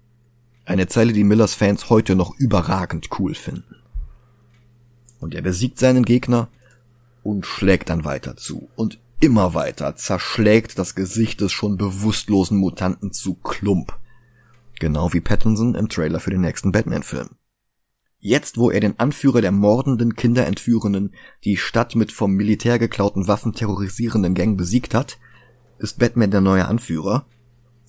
[0.65, 3.83] Eine Zeile, die Millers Fans heute noch überragend cool finden.
[5.21, 6.49] Und er besiegt seinen Gegner
[7.23, 8.71] und schlägt dann weiter zu.
[8.77, 13.99] Und immer weiter zerschlägt das Gesicht des schon bewusstlosen Mutanten zu Klump.
[14.81, 17.29] Genau wie Pattinson im Trailer für den nächsten Batman-Film.
[18.21, 21.13] Jetzt, wo er den Anführer der mordenden, Kinderentführenden,
[21.45, 25.19] die Stadt mit vom Militär geklauten Waffen terrorisierenden Gang besiegt hat,
[25.79, 27.27] ist Batman der neue Anführer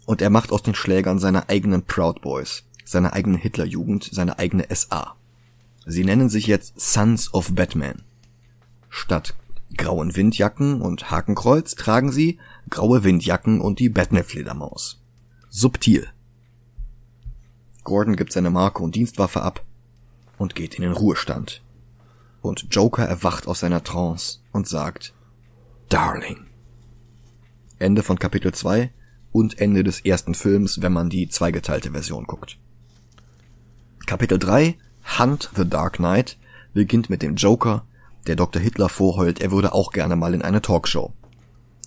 [0.05, 4.65] und er macht aus den Schlägern seine eigenen Proud Boys, seine eigene Hitlerjugend, seine eigene
[4.73, 5.15] SA.
[5.85, 8.01] Sie nennen sich jetzt Sons of Batman.
[8.89, 9.33] Statt
[9.75, 12.39] grauen Windjacken und Hakenkreuz tragen sie
[12.69, 14.99] graue Windjacken und die Batman-Fledermaus.
[15.49, 16.07] Subtil.
[17.83, 19.63] Gordon gibt seine Marke und Dienstwaffe ab
[20.37, 21.61] und geht in den Ruhestand.
[22.41, 25.13] Und Joker erwacht aus seiner Trance und sagt
[25.89, 26.45] Darling.
[27.79, 28.91] Ende von Kapitel 2
[29.33, 32.57] und Ende des ersten Films, wenn man die zweigeteilte Version guckt.
[34.05, 34.75] Kapitel 3,
[35.19, 36.37] Hunt the Dark Knight,
[36.73, 37.85] beginnt mit dem Joker,
[38.27, 38.61] der Dr.
[38.61, 41.11] Hitler vorheult, er würde auch gerne mal in eine Talkshow.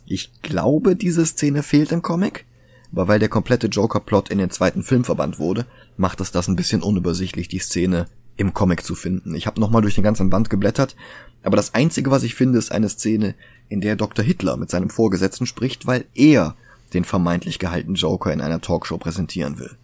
[0.05, 2.45] Ich glaube, diese Szene fehlt im Comic,
[2.93, 5.67] aber weil der komplette Joker-Plot in den zweiten Film verbannt wurde,
[5.97, 9.35] macht es das ein bisschen unübersichtlich, die Szene im Comic zu finden.
[9.35, 10.97] Ich habe nochmal durch den ganzen Band geblättert,
[11.43, 13.35] aber das Einzige, was ich finde, ist eine Szene,
[13.69, 14.25] in der Dr.
[14.25, 16.57] Hitler mit seinem Vorgesetzten spricht, weil er
[16.97, 19.77] den vermeintlich gehaltenen Joker in einer Talkshow präsentieren will.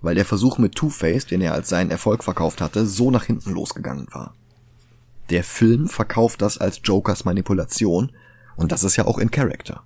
[0.00, 3.52] Weil der Versuch mit Two-Face, den er als seinen Erfolg verkauft hatte, so nach hinten
[3.52, 4.34] losgegangen war.
[5.30, 8.12] Der Film verkauft das als Jokers Manipulation
[8.56, 9.82] und das ist ja auch in Character.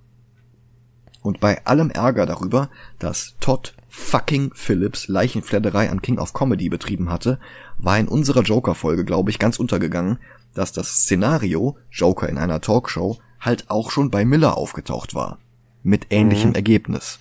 [1.21, 2.69] Und bei allem Ärger darüber,
[2.99, 7.39] dass Todd fucking Phillips Leichenfledderei an King of Comedy betrieben hatte,
[7.77, 10.19] war in unserer Joker-Folge, glaube ich, ganz untergegangen,
[10.53, 15.39] dass das Szenario Joker in einer Talkshow halt auch schon bei Miller aufgetaucht war
[15.87, 16.55] mit ähnlichem mhm.
[16.55, 17.17] Ergebnis.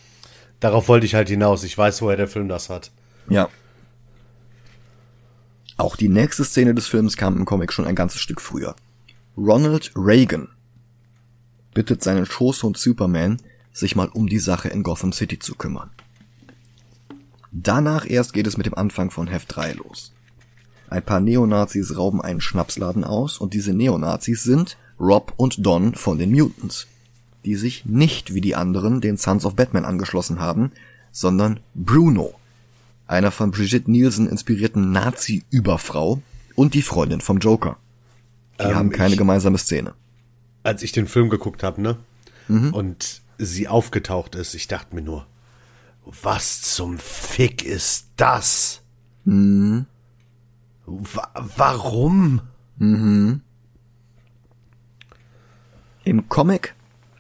[0.59, 1.63] Darauf wollte ich halt hinaus.
[1.63, 2.91] Ich weiß, woher der Film das hat.
[3.29, 3.49] Ja.
[5.77, 8.75] Auch die nächste Szene des Films kam im Comic schon ein ganzes Stück früher.
[9.37, 10.49] Ronald Reagan
[11.75, 13.41] bittet seinen Schoßhund Superman,
[13.73, 15.91] sich mal um die Sache in Gotham City zu kümmern.
[17.53, 20.13] Danach erst geht es mit dem Anfang von Heft 3 los.
[20.89, 26.19] Ein paar Neonazis rauben einen Schnapsladen aus und diese Neonazis sind Rob und Don von
[26.19, 26.89] den Mutants
[27.47, 30.73] die sich nicht wie die anderen den Sons of Batman angeschlossen haben,
[31.13, 32.35] sondern Bruno,
[33.07, 36.21] einer von Brigitte Nielsen inspirierten Nazi-Überfrau
[36.57, 37.77] und die Freundin vom Joker.
[38.59, 39.95] Die ähm, haben keine ich, gemeinsame Szene.
[40.65, 41.97] Als ich den Film geguckt habe, ne?
[42.49, 42.75] Mhm.
[42.75, 45.27] Und sie aufgetaucht ist, ich dachte mir nur,
[46.05, 48.83] was zum Fick ist das?
[49.25, 49.87] Mhm.
[50.85, 52.41] Wa warum?
[52.79, 53.41] Mhm.
[56.03, 56.75] Im Comic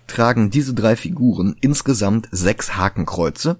[0.06, 3.58] tragen diese drei Figuren insgesamt sechs Hakenkreuze.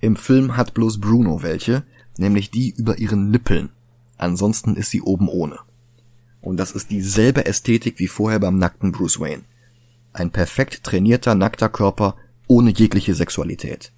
[0.00, 1.84] Im Film hat bloß Bruno welche,
[2.18, 3.70] nämlich die über ihren Nippeln.
[4.18, 5.58] Ansonsten ist sie oben ohne.
[6.40, 9.44] Und das ist dieselbe Ästhetik wie vorher beim nackten Bruce Wayne.
[10.12, 13.92] Ein perfekt trainierter, nackter Körper ohne jegliche Sexualität.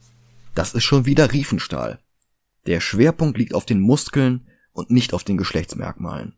[0.55, 1.99] Das ist schon wieder Riefenstahl.
[2.67, 6.35] Der Schwerpunkt liegt auf den Muskeln und nicht auf den Geschlechtsmerkmalen.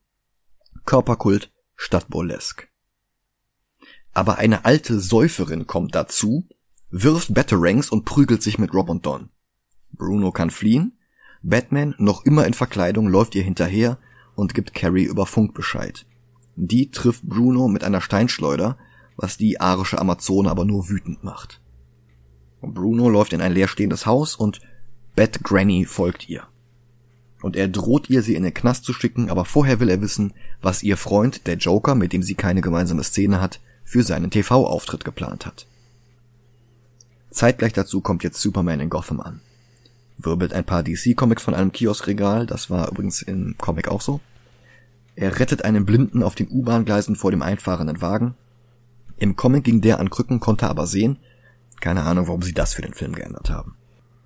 [0.85, 2.69] Körperkult statt Burlesque
[4.19, 6.49] aber eine alte Säuferin kommt dazu
[6.91, 9.29] wirft Batarangs und prügelt sich mit Rob und Don.
[9.93, 10.99] Bruno kann fliehen,
[11.41, 13.97] Batman, noch immer in Verkleidung, läuft ihr hinterher
[14.35, 16.05] und gibt Carrie über Funk Bescheid.
[16.57, 18.77] Die trifft Bruno mit einer Steinschleuder,
[19.17, 21.61] was die arische Amazone aber nur wütend macht.
[22.61, 24.59] Bruno läuft in ein leerstehendes Haus und
[25.15, 26.43] Bat Granny folgt ihr.
[27.41, 30.35] Und er droht ihr, sie in den Knast zu schicken, aber vorher will er wissen,
[30.61, 35.07] was ihr Freund, der Joker, mit dem sie keine gemeinsame Szene hat, für seinen TV-Auftritt
[35.07, 35.67] geplant hat.
[37.31, 39.41] Zeitgleich dazu kommt jetzt Superman in Gotham an.
[40.19, 44.21] Wirbelt ein paar DC-Comics von einem Kioskregal, das war übrigens im Comic auch so.
[45.17, 48.35] Er rettet einen Blinden auf den U-Bahn-Gleisen vor dem einfahrenden Wagen.
[49.17, 51.17] Im Comic ging der an Krücken, konnte aber sehen.
[51.81, 53.75] Keine Ahnung, warum sie das für den Film geändert haben.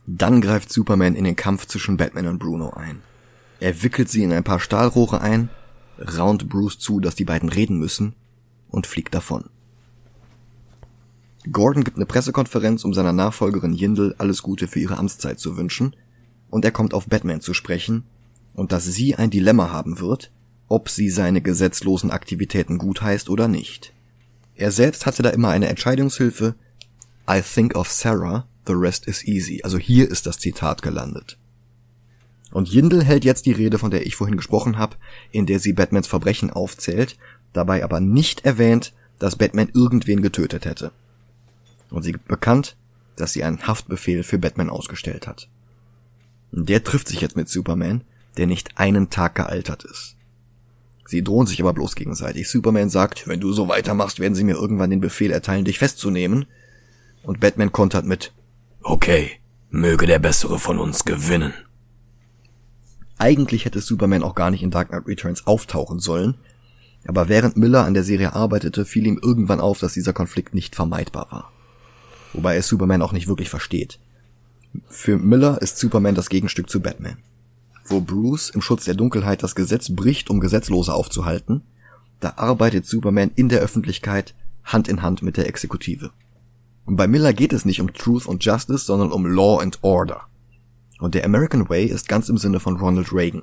[0.08, 3.00] Dann greift Superman in den Kampf zwischen Batman und Bruno ein.
[3.60, 5.50] Er wickelt sie in ein paar Stahlrohre ein,
[6.18, 8.16] raunt Bruce zu, dass die beiden reden müssen
[8.68, 9.51] und fliegt davon.
[11.50, 15.96] Gordon gibt eine Pressekonferenz, um seiner Nachfolgerin Yindel alles Gute für ihre Amtszeit zu wünschen,
[16.50, 18.04] und er kommt auf Batman zu sprechen
[18.54, 20.30] und dass sie ein Dilemma haben wird,
[20.68, 23.92] ob sie seine gesetzlosen Aktivitäten gutheißt oder nicht.
[24.54, 26.54] Er selbst hatte da immer eine Entscheidungshilfe,
[27.28, 29.62] I think of Sarah, the rest is easy.
[29.64, 31.38] Also hier ist das Zitat gelandet.
[32.52, 34.96] Und Yindel hält jetzt die Rede, von der ich vorhin gesprochen habe,
[35.30, 37.16] in der sie Batmans Verbrechen aufzählt,
[37.54, 40.92] dabei aber nicht erwähnt, dass Batman irgendwen getötet hätte
[41.92, 42.76] und sie gibt bekannt,
[43.16, 45.48] dass sie einen Haftbefehl für Batman ausgestellt hat.
[46.50, 48.02] Der trifft sich jetzt mit Superman,
[48.36, 50.16] der nicht einen Tag gealtert ist.
[51.06, 52.48] Sie drohen sich aber bloß gegenseitig.
[52.48, 56.46] Superman sagt, wenn du so weitermachst, werden sie mir irgendwann den Befehl erteilen, dich festzunehmen.
[57.22, 58.32] Und Batman kontert mit,
[58.82, 59.32] okay,
[59.70, 61.52] möge der Bessere von uns gewinnen.
[63.18, 66.34] Eigentlich hätte Superman auch gar nicht in Dark Knight Returns auftauchen sollen,
[67.06, 70.74] aber während Miller an der Serie arbeitete, fiel ihm irgendwann auf, dass dieser Konflikt nicht
[70.74, 71.52] vermeidbar war
[72.32, 73.98] wobei er Superman auch nicht wirklich versteht.
[74.88, 77.18] Für Miller ist Superman das Gegenstück zu Batman.
[77.84, 81.62] Wo Bruce im Schutz der Dunkelheit das Gesetz bricht, um Gesetzlose aufzuhalten,
[82.20, 86.10] da arbeitet Superman in der Öffentlichkeit Hand in Hand mit der Exekutive.
[86.84, 90.22] Und bei Miller geht es nicht um Truth und Justice, sondern um Law and Order.
[90.98, 93.42] Und der American Way ist ganz im Sinne von Ronald Reagan.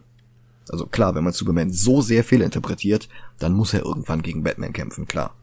[0.70, 3.10] Also klar, wenn man Superman so sehr fehlinterpretiert,
[3.40, 5.34] dann muss er irgendwann gegen Batman kämpfen, klar.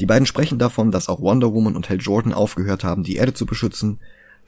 [0.00, 3.34] Die beiden sprechen davon, dass auch Wonder Woman und Hal Jordan aufgehört haben, die Erde
[3.34, 3.98] zu beschützen.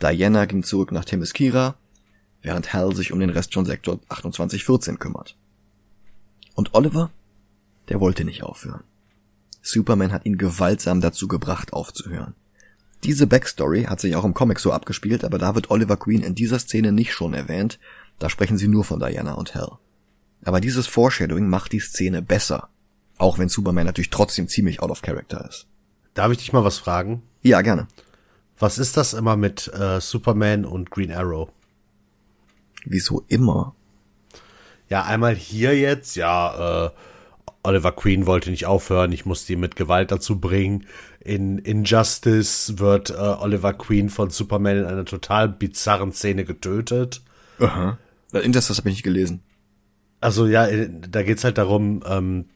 [0.03, 1.77] Diana ging zurück nach Themyscira,
[2.43, 5.37] während Hal sich um den Rest von Sektor 2814 kümmert.
[6.55, 7.11] Und Oliver?
[7.89, 8.83] Der wollte nicht aufhören.
[9.63, 12.35] Superman hat ihn gewaltsam dazu gebracht, aufzuhören.
[13.05, 16.35] Diese Backstory hat sich auch im Comic so abgespielt, aber da wird Oliver Queen in
[16.35, 17.79] dieser Szene nicht schon erwähnt,
[18.19, 19.79] da sprechen sie nur von Diana und Hal.
[20.45, 22.69] Aber dieses Foreshadowing macht die Szene besser
[23.19, 25.67] auch wenn Superman natürlich trotzdem ziemlich out of character ist.
[26.15, 27.23] Darf ich dich mal was fragen?
[27.43, 27.87] Ja, gerne.
[28.59, 31.49] Was ist das immer mit äh, Superman und Green Arrow?
[32.85, 33.75] Wieso immer?
[34.89, 36.91] Ja, einmal hier jetzt, ja, äh,
[37.63, 40.87] Oliver Queen wollte nicht aufhören, ich musste ihn mit Gewalt dazu bringen.
[41.21, 47.21] In Injustice wird äh, Oliver Queen von Superman in einer total bizarren Szene getötet.
[47.61, 47.99] Aha.
[48.33, 49.43] Injustice habe ich nicht gelesen.
[50.21, 52.47] Also ja, da geht's halt darum, ähm,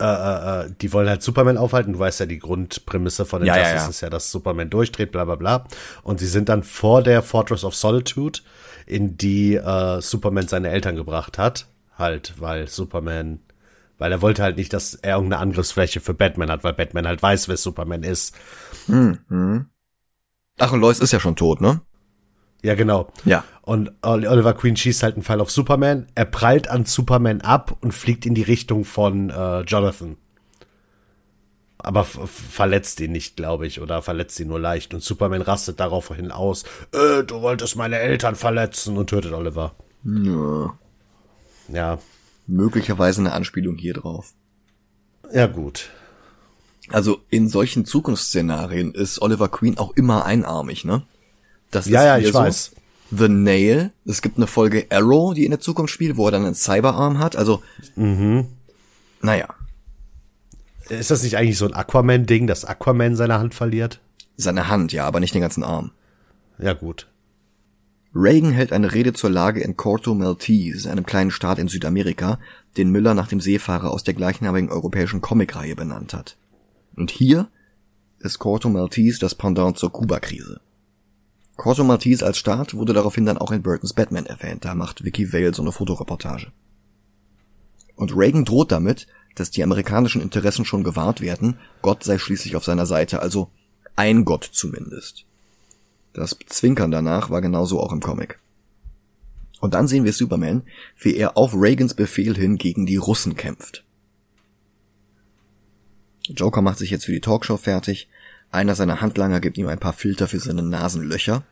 [0.00, 1.94] äh, äh, äh, die wollen halt Superman aufhalten.
[1.94, 3.88] Du weißt ja, die Grundprämisse von den ja, Justice ja, ja.
[3.88, 5.64] ist ja, dass Superman durchdreht, bla bla bla.
[6.02, 8.40] Und sie sind dann vor der Fortress of Solitude,
[8.86, 11.66] in die äh, Superman seine Eltern gebracht hat.
[11.96, 13.40] Halt, weil Superman,
[13.98, 17.22] weil er wollte halt nicht, dass er irgendeine Angriffsfläche für Batman hat, weil Batman halt
[17.22, 18.34] weiß, wer Superman ist.
[18.86, 19.66] Hm, hm.
[20.58, 21.80] Ach, und Lois ist ja schon tot, ne?
[22.62, 23.12] Ja, genau.
[23.24, 23.44] Ja.
[23.62, 26.06] Und Oliver Queen schießt halt einen Pfeil auf Superman.
[26.14, 30.16] Er prallt an Superman ab und fliegt in die Richtung von äh, Jonathan.
[31.78, 34.94] Aber verletzt ihn nicht, glaube ich, oder verletzt ihn nur leicht.
[34.94, 36.64] Und Superman rastet daraufhin aus.
[36.92, 39.74] Äh, du wolltest meine Eltern verletzen und tötet Oliver.
[40.04, 40.78] Ja.
[41.68, 41.98] Ja.
[42.46, 44.32] Möglicherweise eine Anspielung hier drauf.
[45.32, 45.90] Ja, gut.
[46.90, 51.02] Also in solchen Zukunftsszenarien ist Oliver Queen auch immer einarmig, ne?
[51.70, 52.34] Das ja, ja, ich so.
[52.34, 52.72] weiß.
[53.10, 53.92] The Nail.
[54.04, 57.18] Es gibt eine Folge Arrow, die in der Zukunft spielt, wo er dann einen Cyberarm
[57.18, 57.36] hat.
[57.36, 57.62] Also,
[57.94, 58.46] mhm.
[59.20, 59.48] naja.
[60.88, 64.00] Ist das nicht eigentlich so ein Aquaman-Ding, dass Aquaman seine Hand verliert?
[64.36, 65.90] Seine Hand, ja, aber nicht den ganzen Arm.
[66.58, 67.08] Ja, gut.
[68.14, 72.38] Reagan hält eine Rede zur Lage in Corto Maltese, einem kleinen Staat in Südamerika,
[72.76, 76.36] den Müller nach dem Seefahrer aus der gleichnamigen europäischen Comicreihe benannt hat.
[76.96, 77.48] Und hier
[78.20, 80.60] ist Corto Maltese das Pendant zur Kuba-Krise.
[81.56, 85.32] Corto Maltese als Staat wurde daraufhin dann auch in Burtons Batman erwähnt, da macht Vicky
[85.32, 86.52] Vale so eine Fotoreportage.
[87.94, 92.64] Und Reagan droht damit, dass die amerikanischen Interessen schon gewahrt werden, Gott sei schließlich auf
[92.64, 93.50] seiner Seite, also
[93.96, 95.24] Ein Gott zumindest.
[96.12, 98.38] Das Zwinkern danach war genauso auch im Comic.
[99.60, 100.62] Und dann sehen wir Superman,
[100.98, 103.84] wie er auf Reagans Befehl hin gegen die Russen kämpft.
[106.28, 108.08] Joker macht sich jetzt für die Talkshow fertig.
[108.50, 111.44] Einer seiner Handlanger gibt ihm ein paar Filter für seine Nasenlöcher.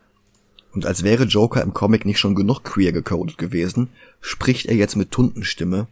[0.73, 3.89] Und als wäre Joker im Comic nicht schon genug queer gecodet gewesen,
[4.21, 5.87] spricht er jetzt mit Tuntenstimme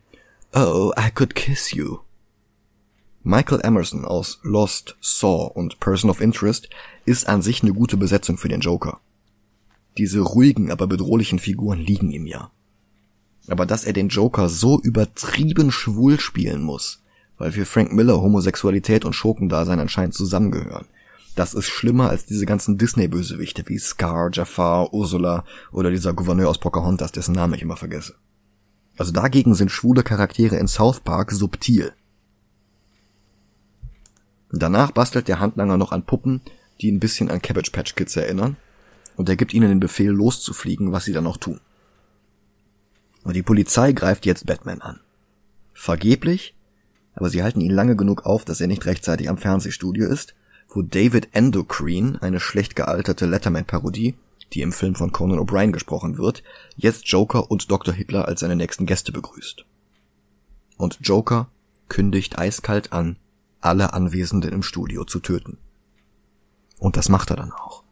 [0.53, 1.99] Oh, I could kiss you.
[3.23, 6.69] Michael Emerson aus Lost, Saw und Person of Interest
[7.05, 8.99] ist an sich eine gute Besetzung für den Joker.
[9.97, 12.51] Diese ruhigen, aber bedrohlichen Figuren liegen ihm ja.
[13.47, 17.02] Aber dass er den Joker so übertrieben schwul spielen muss,
[17.37, 20.85] weil für Frank Miller Homosexualität und Schurkendasein anscheinend zusammengehören,
[21.35, 26.59] das ist schlimmer als diese ganzen Disney-Bösewichte wie Scar, Jafar, Ursula oder dieser Gouverneur aus
[26.59, 28.15] Pocahontas, dessen Namen ich immer vergesse.
[28.97, 31.93] Also dagegen sind schwule Charaktere in South Park subtil.
[34.51, 36.41] Danach bastelt der Handlanger noch an Puppen,
[36.79, 38.55] die ein bisschen an Cabbage Patch Kids erinnern,
[39.15, 41.59] und er gibt ihnen den Befehl loszufliegen, was sie dann auch tun.
[43.23, 44.99] Und die Polizei greift jetzt Batman an.
[45.73, 46.52] Vergeblich,
[47.15, 50.35] aber sie halten ihn lange genug auf, dass er nicht rechtzeitig am Fernsehstudio ist,
[50.69, 54.15] wo David Endocrine, eine schlecht gealterte Letterman-Parodie,
[54.53, 56.43] die im Film von Conan O'Brien gesprochen wird,
[56.75, 57.93] jetzt Joker und Dr.
[57.93, 59.65] Hitler als seine nächsten Gäste begrüßt.
[60.77, 61.47] Und Joker
[61.89, 63.17] kündigt eiskalt an,
[63.61, 65.57] alle Anwesenden im Studio zu töten.
[66.79, 67.83] Und das macht er dann auch.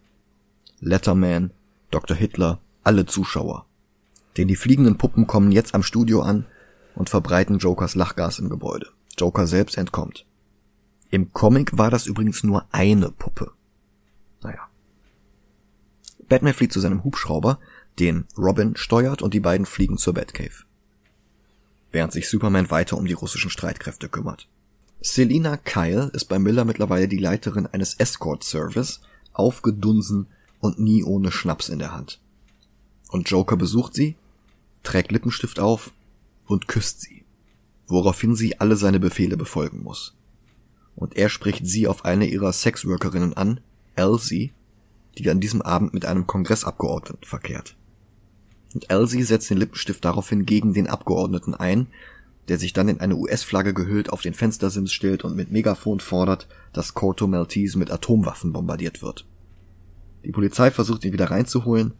[0.80, 1.52] Letterman,
[1.92, 2.18] Dr.
[2.18, 3.66] Hitler, alle Zuschauer.
[4.38, 6.46] Denn die fliegenden Puppen kommen jetzt am Studio an
[6.96, 8.88] und verbreiten Jokers Lachgas im Gebäude.
[9.18, 10.26] Joker selbst entkommt.
[11.10, 13.52] Im Comic war das übrigens nur eine Puppe.
[14.42, 14.70] Naja.
[16.30, 17.60] Batman flieht zu seinem Hubschrauber,
[18.00, 20.64] den Robin steuert und die beiden fliegen zur Batcave.
[21.92, 24.48] Während sich Superman weiter um die russischen Streitkräfte kümmert.
[25.02, 29.02] Selina Kyle ist bei Miller mittlerweile die Leiterin eines Escort Service,
[29.34, 30.28] aufgedunsen
[30.60, 32.22] und nie ohne Schnaps in der Hand.
[33.10, 34.16] Und Joker besucht sie,
[34.84, 35.92] trägt Lippenstift auf
[36.46, 37.11] und küsst sie,
[37.92, 40.16] woraufhin sie alle seine Befehle befolgen muss.
[40.96, 43.60] Und er spricht sie auf eine ihrer Sexworkerinnen an,
[43.96, 44.52] Elsie,
[45.18, 47.76] die an diesem Abend mit einem Kongressabgeordneten verkehrt.
[48.74, 51.88] Und Elsie setzt den Lippenstift daraufhin gegen den Abgeordneten ein,
[52.48, 56.48] der sich dann in eine US-Flagge gehüllt auf den Fenstersims stellt und mit Megafon fordert,
[56.74, 59.26] dass Corto Maltese mit Atomwaffen bombardiert wird.
[60.24, 61.94] Die Polizei versucht ihn wieder reinzuholen,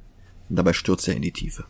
[0.50, 1.66] und dabei stürzt er in die Tiefe.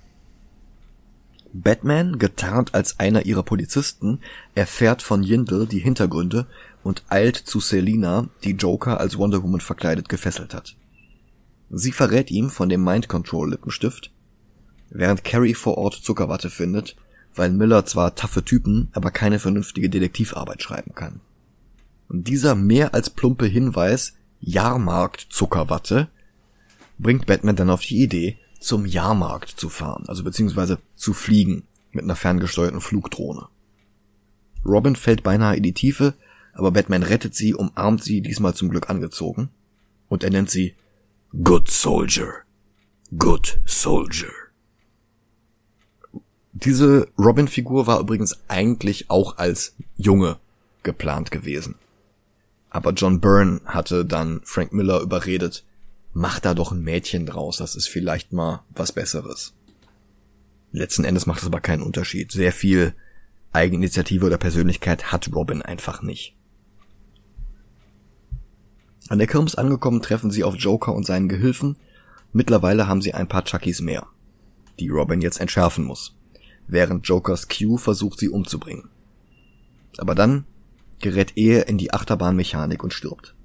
[1.53, 4.19] Batman, getarnt als einer ihrer Polizisten,
[4.55, 6.47] erfährt von Yindel die Hintergründe
[6.83, 10.75] und eilt zu Selina, die Joker als Wonder Woman verkleidet gefesselt hat.
[11.69, 14.11] Sie verrät ihm von dem Mind Control Lippenstift,
[14.89, 16.95] während Carrie vor Ort Zuckerwatte findet,
[17.33, 21.21] weil Miller zwar taffe Typen, aber keine vernünftige Detektivarbeit schreiben kann.
[22.09, 26.09] Und dieser mehr als plumpe Hinweis Jahrmarkt Zuckerwatte
[26.97, 32.05] bringt Batman dann auf die Idee, zum Jahrmarkt zu fahren, also beziehungsweise zu fliegen mit
[32.05, 33.47] einer ferngesteuerten Flugdrohne.
[34.63, 36.13] Robin fällt beinahe in die Tiefe,
[36.53, 39.49] aber Batman rettet sie, umarmt sie, diesmal zum Glück angezogen,
[40.07, 40.75] und er nennt sie
[41.43, 42.33] Good Soldier.
[43.17, 44.29] Good Soldier.
[46.53, 50.37] Diese Robin-Figur war übrigens eigentlich auch als Junge
[50.83, 51.75] geplant gewesen.
[52.69, 55.63] Aber John Byrne hatte dann Frank Miller überredet,
[56.13, 59.53] mach da doch ein Mädchen draus, das ist vielleicht mal was Besseres.
[60.71, 62.31] Letzten Endes macht es aber keinen Unterschied.
[62.31, 62.93] Sehr viel
[63.51, 66.35] Eigeninitiative oder Persönlichkeit hat Robin einfach nicht.
[69.09, 71.77] An der Kirmes angekommen treffen sie auf Joker und seinen Gehilfen.
[72.31, 74.07] Mittlerweile haben sie ein paar Chuckies mehr,
[74.79, 76.15] die Robin jetzt entschärfen muss,
[76.67, 78.89] während Jokers Q versucht sie umzubringen.
[79.97, 80.45] Aber dann
[80.99, 83.35] gerät er in die Achterbahnmechanik und stirbt.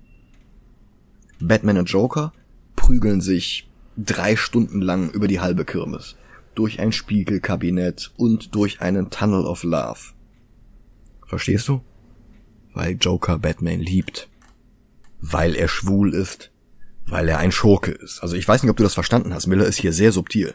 [1.41, 2.33] Batman und Joker
[2.87, 6.15] prügeln sich drei Stunden lang über die halbe Kirmes,
[6.55, 9.99] durch ein Spiegelkabinett und durch einen Tunnel of Love.
[11.27, 11.83] Verstehst du?
[12.75, 14.29] Weil Joker Batman liebt.
[15.21, 16.53] Weil er schwul ist.
[17.07, 18.21] Weil er ein Schurke ist.
[18.23, 19.49] Also ich weiß nicht, ob du das verstanden hast.
[19.49, 20.55] Miller ist hier sehr subtil.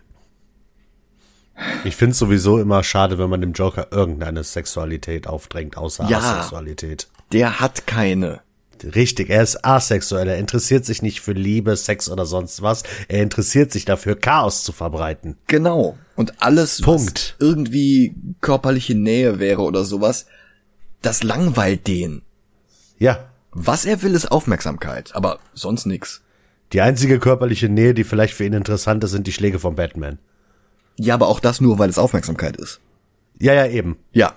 [1.83, 6.19] Ich finde es sowieso immer schade, wenn man dem Joker irgendeine Sexualität aufdrängt, außer Ja.
[6.19, 7.09] Asexualität.
[7.33, 8.39] Der hat keine.
[8.83, 10.27] Richtig, er ist asexuell.
[10.27, 12.83] Er interessiert sich nicht für Liebe, Sex oder sonst was.
[13.07, 15.37] Er interessiert sich dafür, Chaos zu verbreiten.
[15.47, 15.97] Genau.
[16.15, 17.35] Und alles, Punkt.
[17.39, 20.25] was irgendwie körperliche Nähe wäre oder sowas,
[21.01, 22.21] das langweilt den.
[22.97, 23.29] Ja.
[23.51, 26.21] Was er will, ist Aufmerksamkeit, aber sonst nix.
[26.73, 30.19] Die einzige körperliche Nähe, die vielleicht für ihn interessant ist, sind die Schläge von Batman.
[30.97, 32.79] Ja, aber auch das nur, weil es Aufmerksamkeit ist.
[33.39, 33.97] Ja, ja, eben.
[34.11, 34.35] Ja, ja.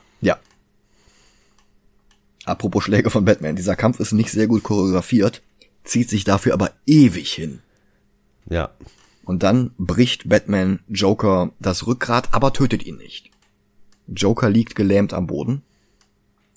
[2.44, 3.56] Apropos Schläge von Batman.
[3.56, 5.42] Dieser Kampf ist nicht sehr gut choreografiert,
[5.84, 7.60] zieht sich dafür aber ewig hin.
[8.48, 8.70] Ja.
[9.24, 13.30] Und dann bricht Batman Joker das Rückgrat, aber tötet ihn nicht.
[14.06, 15.62] Joker liegt gelähmt am Boden.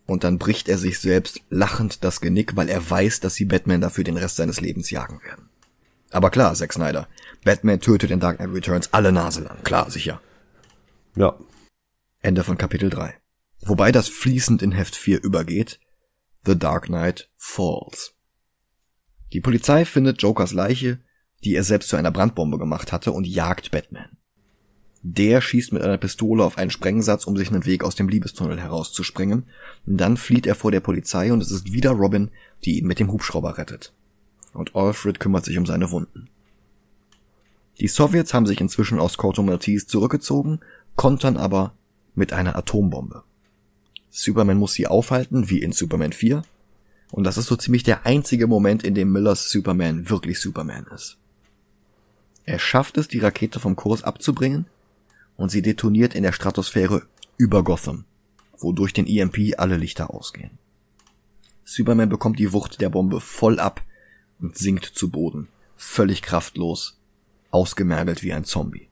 [0.06, 3.82] Und dann bricht er sich selbst lachend das Genick, weil er weiß, dass sie Batman
[3.82, 5.50] dafür den Rest seines Lebens jagen werden.
[6.12, 7.08] Aber klar, Zack Snyder.
[7.44, 9.64] Batman tötet in Dark Knight Returns alle Nase lang.
[9.64, 10.22] Klar, sicher.
[11.16, 11.36] Ja.
[12.22, 13.16] Ende von Kapitel 3.
[13.68, 15.82] Wobei das fließend in Heft 4 übergeht.
[16.46, 18.14] The Dark Knight Falls.
[19.34, 21.00] Die Polizei findet Jokers Leiche,
[21.44, 24.18] die er selbst zu einer Brandbombe gemacht hatte, und jagt Batman.
[25.02, 28.58] Der schießt mit einer Pistole auf einen Sprengsatz, um sich einen Weg aus dem Liebestunnel
[28.58, 29.48] herauszuspringen.
[29.86, 32.32] Dann flieht er vor der Polizei und es ist wieder Robin,
[32.64, 33.94] die ihn mit dem Hubschrauber rettet.
[34.54, 36.30] Und Alfred kümmert sich um seine Wunden.
[37.82, 40.62] Die Sowjets haben sich inzwischen aus Corto Maltese zurückgezogen,
[40.96, 41.74] kontern aber
[42.16, 43.24] mit einer Atombombe.
[44.10, 46.44] Superman muss sie aufhalten, wie in Superman 4.
[47.12, 51.18] Und das ist so ziemlich der einzige Moment, in dem Millers Superman wirklich Superman ist.
[52.46, 54.66] Er schafft es, die Rakete vom Kurs abzubringen
[55.36, 57.04] und sie detoniert in der Stratosphäre
[57.38, 58.06] über Gotham,
[58.58, 60.58] wodurch den EMP alle Lichter ausgehen.
[61.64, 63.84] Superman bekommt die Wucht der Bombe voll ab
[64.40, 66.98] und sinkt zu Boden, völlig kraftlos,
[67.52, 68.88] ausgemergelt wie ein Zombie.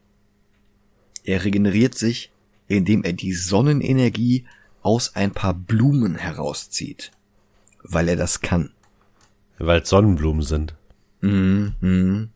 [1.24, 2.32] Er regeneriert sich,
[2.68, 4.46] indem er die Sonnenenergie
[4.86, 7.12] aus ein paar Blumen herauszieht,
[7.82, 8.72] weil er das kann.
[9.58, 10.76] Weil es Sonnenblumen sind.
[11.22, 12.30] Mhm.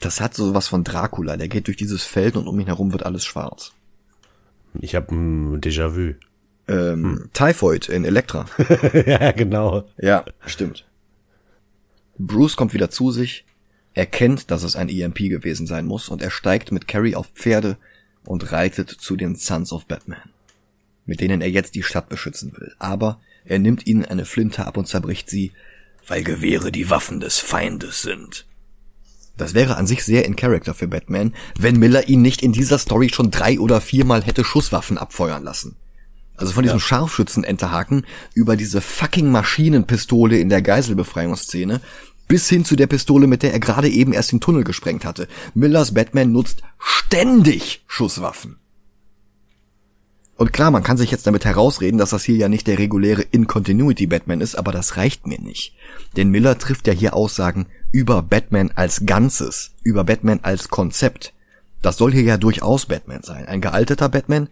[0.00, 1.38] Das hat so was von Dracula.
[1.38, 3.72] Der geht durch dieses Feld und um ihn herum wird alles schwarz.
[4.78, 6.14] Ich habe ein Déjà-vu.
[6.68, 8.44] Ähm, Typhoid in Elektra.
[9.06, 9.88] ja, genau.
[9.96, 10.86] Ja, stimmt.
[12.18, 13.46] Bruce kommt wieder zu sich,
[13.94, 17.78] erkennt, dass es ein EMP gewesen sein muss und er steigt mit Carrie auf Pferde
[18.26, 20.30] und reitet zu den Sons of Batman,
[21.06, 22.74] mit denen er jetzt die Stadt beschützen will.
[22.78, 25.52] Aber er nimmt ihnen eine Flinte ab und zerbricht sie,
[26.06, 28.46] weil Gewehre die Waffen des Feindes sind.
[29.36, 32.78] Das wäre an sich sehr in Character für Batman, wenn Miller ihn nicht in dieser
[32.78, 35.76] Story schon drei oder viermal hätte Schusswaffen abfeuern lassen.
[36.36, 36.84] Also von diesem ja.
[36.84, 41.80] Scharfschützen-Enterhaken über diese fucking Maschinenpistole in der Geiselbefreiungsszene
[42.28, 45.28] bis hin zu der Pistole, mit der er gerade eben erst den Tunnel gesprengt hatte.
[45.54, 48.58] Millers Batman nutzt ständig Schusswaffen.
[50.36, 53.22] Und klar, man kann sich jetzt damit herausreden, dass das hier ja nicht der reguläre
[53.22, 55.74] In-Continuity Batman ist, aber das reicht mir nicht.
[56.16, 61.32] Denn Miller trifft ja hier Aussagen über Batman als Ganzes, über Batman als Konzept.
[61.82, 63.46] Das soll hier ja durchaus Batman sein.
[63.46, 64.48] Ein gealterter Batman,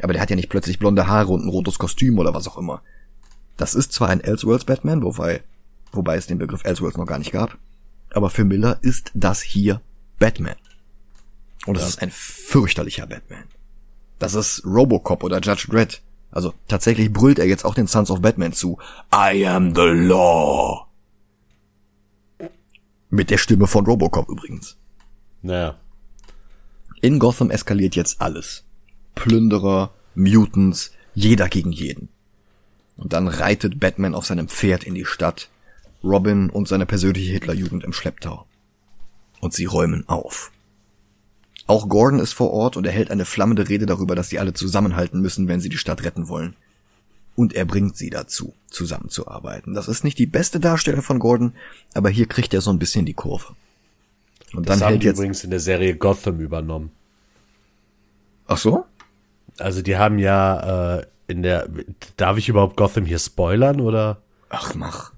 [0.00, 2.56] aber der hat ja nicht plötzlich blonde Haare und ein rotes Kostüm oder was auch
[2.56, 2.80] immer.
[3.58, 5.42] Das ist zwar ein Elseworlds Batman, wobei,
[5.92, 7.56] wobei es den Begriff Elseworlds noch gar nicht gab,
[8.10, 9.80] aber für Miller ist das hier
[10.18, 10.56] Batman.
[11.66, 11.88] Und es ja.
[11.88, 13.44] ist ein fürchterlicher Batman.
[14.18, 16.02] Das ist Robocop oder Judge Dredd.
[16.30, 18.78] Also tatsächlich brüllt er jetzt auch den Sons of Batman zu.
[19.12, 20.86] I am the law.
[23.10, 24.76] Mit der Stimme von Robocop übrigens.
[25.42, 25.76] Naja.
[27.00, 28.64] In Gotham eskaliert jetzt alles.
[29.14, 32.08] Plünderer, Mutants, jeder gegen jeden.
[32.96, 35.48] Und dann reitet Batman auf seinem Pferd in die Stadt,
[36.06, 38.46] Robin und seine persönliche Hitlerjugend im Schlepptau.
[39.40, 40.52] Und sie räumen auf.
[41.66, 44.54] Auch Gordon ist vor Ort und er hält eine flammende Rede darüber, dass sie alle
[44.54, 46.54] zusammenhalten müssen, wenn sie die Stadt retten wollen.
[47.34, 49.74] Und er bringt sie dazu, zusammenzuarbeiten.
[49.74, 51.52] Das ist nicht die beste Darstellung von Gordon,
[51.92, 53.54] aber hier kriegt er so ein bisschen die Kurve.
[54.54, 56.92] Und das dann hält jetzt übrigens in der Serie Gotham übernommen.
[58.46, 58.86] Ach so?
[59.58, 61.68] Also die haben ja äh, in der
[62.16, 64.22] darf ich überhaupt Gotham hier spoilern oder?
[64.48, 65.15] Ach mach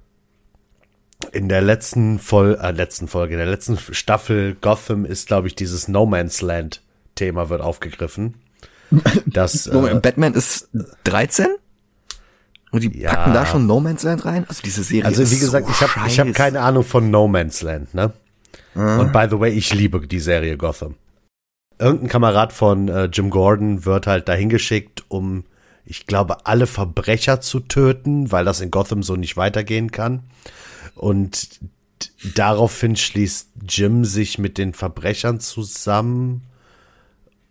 [1.39, 5.55] in der letzten Folge, äh, letzten Folge, in der letzten Staffel Gotham ist, glaube ich,
[5.55, 6.83] dieses No Man's Land
[7.15, 8.35] Thema wird aufgegriffen.
[9.27, 10.71] Das, äh, Batman ist
[11.05, 11.47] 13?
[12.73, 13.15] Und die ja.
[13.15, 14.47] packen da schon No Man's Land rein?
[14.49, 17.29] Also diese Serie Also wie gesagt, so ich habe ich hab keine Ahnung von No
[17.29, 18.13] Man's Land, ne?
[18.75, 18.99] Mhm.
[18.99, 20.95] Und by the way, ich liebe die Serie Gotham.
[21.79, 25.45] Irgendein Kamerad von äh, Jim Gordon wird halt dahin geschickt, um,
[25.85, 30.23] ich glaube, alle Verbrecher zu töten, weil das in Gotham so nicht weitergehen kann.
[30.99, 31.61] Und
[32.35, 36.43] daraufhin schließt Jim sich mit den Verbrechern zusammen.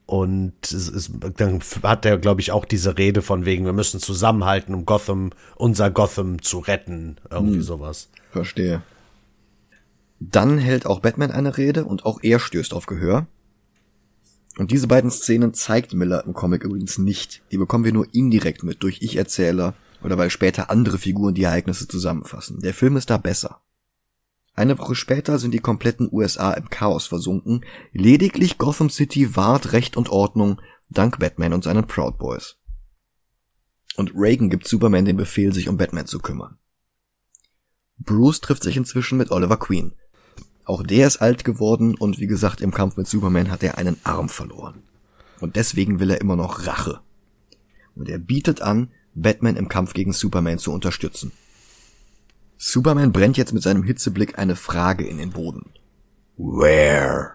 [0.06, 4.00] Und es ist, dann hat er, glaube ich, auch diese Rede von wegen, wir müssen
[4.00, 7.18] zusammenhalten, um Gotham, unser Gotham zu retten.
[7.30, 8.10] Irgendwie hm, sowas.
[8.32, 8.84] Verstehe.
[10.20, 13.28] Dann hält auch Batman eine Rede und auch er stößt auf Gehör.
[14.58, 17.42] Und diese beiden Szenen zeigt Miller im Comic übrigens nicht.
[17.52, 21.88] Die bekommen wir nur indirekt mit durch Ich-Erzähler oder weil später andere Figuren die Ereignisse
[21.88, 22.60] zusammenfassen.
[22.62, 23.62] Der Film ist da besser.
[24.54, 29.98] Eine Woche später sind die kompletten USA im Chaos versunken, lediglich Gotham City wahrt Recht
[29.98, 32.58] und Ordnung dank Batman und seinen Proud Boys.
[33.96, 36.58] Und Reagan gibt Superman den Befehl, sich um Batman zu kümmern.
[38.00, 39.94] Bruce trifft sich inzwischen mit Oliver Queen.
[40.66, 43.98] Auch der ist alt geworden und wie gesagt, im Kampf mit Superman hat er einen
[44.04, 44.84] Arm verloren.
[45.40, 47.00] Und deswegen will er immer noch Rache.
[47.96, 51.32] Und er bietet an, Batman im Kampf gegen Superman zu unterstützen.
[52.58, 55.72] Superman brennt jetzt mit seinem Hitzeblick eine Frage in den Boden.
[56.38, 57.32] Where?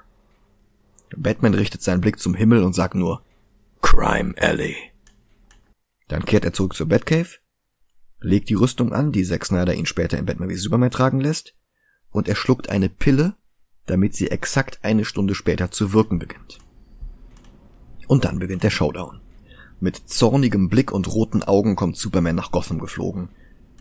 [1.17, 3.23] Batman richtet seinen Blick zum Himmel und sagt nur
[3.83, 4.77] Crime Alley.
[6.07, 7.39] Dann kehrt er zurück zur Batcave,
[8.21, 11.55] legt die Rüstung an, die Zack Snyder ihn später in Batman wie Superman tragen lässt,
[12.11, 13.35] und er schluckt eine Pille,
[13.87, 16.59] damit sie exakt eine Stunde später zu wirken beginnt.
[18.07, 19.22] Und dann beginnt der Showdown.
[19.83, 23.31] Mit zornigem Blick und roten Augen kommt Superman nach Gotham geflogen,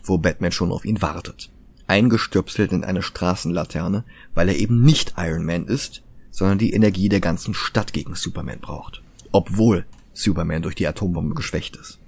[0.02, 1.52] wo Batman schon auf ihn wartet.
[1.86, 7.20] Eingestöpselt in eine Straßenlaterne, weil er eben nicht Iron Man ist, sondern die Energie der
[7.20, 9.04] ganzen Stadt gegen Superman braucht.
[9.32, 12.00] Obwohl Superman durch die Atombombe geschwächt ist.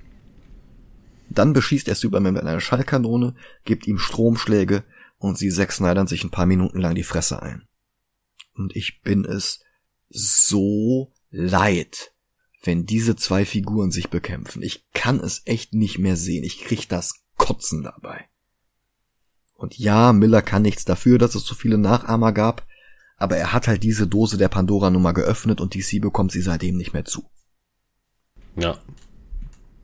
[1.30, 4.84] Dann beschießt er Superman mit einer Schallkanone, gibt ihm Stromschläge
[5.20, 7.68] und sie sechs schneidern sich ein paar Minuten lang die Fresse ein.
[8.56, 9.62] Und ich bin es
[10.10, 12.13] so leid,
[12.64, 14.64] wenn diese zwei Figuren sich bekämpfen.
[14.64, 16.44] Ich kann es echt nicht mehr sehen.
[16.44, 18.26] Ich krieg das Kotzen dabei.
[19.54, 22.66] Und ja, Miller kann nichts dafür, dass es so viele Nachahmer gab,
[23.18, 26.94] aber er hat halt diese Dose der Pandora-Nummer geöffnet und DC bekommt sie seitdem nicht
[26.94, 27.30] mehr zu.
[28.56, 28.78] Ja.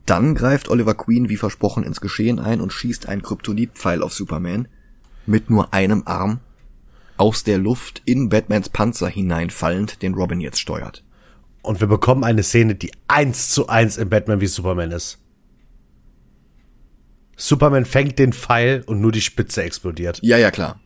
[0.06, 4.68] Dann greift Oliver Queen wie versprochen ins Geschehen ein und schießt einen Kryptonit-Pfeil auf Superman
[5.26, 6.40] mit nur einem Arm
[7.16, 11.04] aus der Luft in Batmans Panzer hineinfallend, den Robin jetzt steuert.
[11.62, 15.18] Und wir bekommen eine Szene, die eins zu eins in Batman wie Superman ist.
[17.36, 20.20] Superman fängt den Pfeil und nur die Spitze explodiert.
[20.22, 20.80] Ja, ja, klar.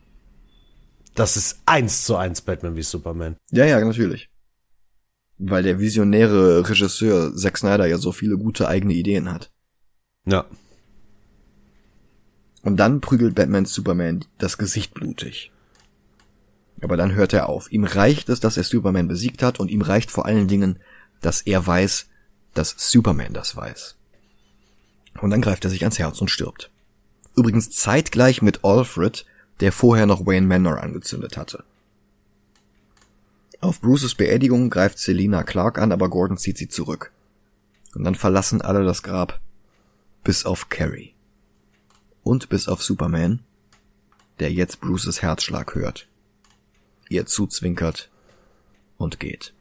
[1.13, 3.37] Das ist eins zu eins Batman wie Superman.
[3.51, 4.29] Ja, ja, natürlich.
[5.37, 9.51] Weil der visionäre Regisseur Zack Snyder ja so viele gute eigene Ideen hat.
[10.25, 10.45] Ja.
[12.63, 15.51] Und dann prügelt Batman Superman das Gesicht blutig.
[16.81, 17.71] Aber dann hört er auf.
[17.71, 20.79] Ihm reicht es, dass er Superman besiegt hat und ihm reicht vor allen Dingen,
[21.21, 22.07] dass er weiß,
[22.53, 23.95] dass Superman das weiß.
[25.21, 26.69] Und dann greift er sich ans Herz und stirbt.
[27.35, 29.25] Übrigens zeitgleich mit Alfred,
[29.59, 31.63] der vorher noch Wayne Manor angezündet hatte.
[33.61, 37.11] Auf Bruces Beerdigung greift Selina Clark an, aber Gordon zieht sie zurück.
[37.95, 39.39] Und dann verlassen alle das Grab.
[40.23, 41.13] Bis auf Carrie.
[42.23, 43.39] Und bis auf Superman,
[44.39, 46.07] der jetzt Bruces Herzschlag hört.
[47.09, 48.09] Ihr zuzwinkert
[48.97, 49.53] und geht.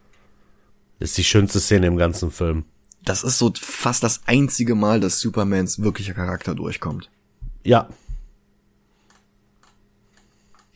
[0.98, 2.64] Das ist die schönste Szene im ganzen Film.
[3.04, 7.10] Das ist so fast das einzige Mal, dass Supermans wirklicher Charakter durchkommt.
[7.62, 7.88] Ja.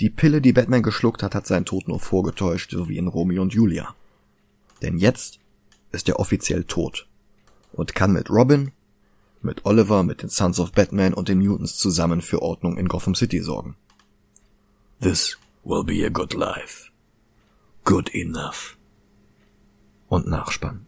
[0.00, 3.42] Die Pille, die Batman geschluckt hat, hat seinen Tod nur vorgetäuscht, so wie in Romeo
[3.42, 3.94] und Julia.
[4.82, 5.38] Denn jetzt
[5.90, 7.08] ist er offiziell tot
[7.72, 8.72] und kann mit Robin,
[9.42, 13.14] mit Oliver, mit den Sons of Batman und den Mutants zusammen für Ordnung in Gotham
[13.14, 13.76] City sorgen.
[15.00, 15.38] This
[15.68, 16.90] will be a good life.
[17.84, 18.78] Good enough.
[20.08, 20.86] Und Nachspann.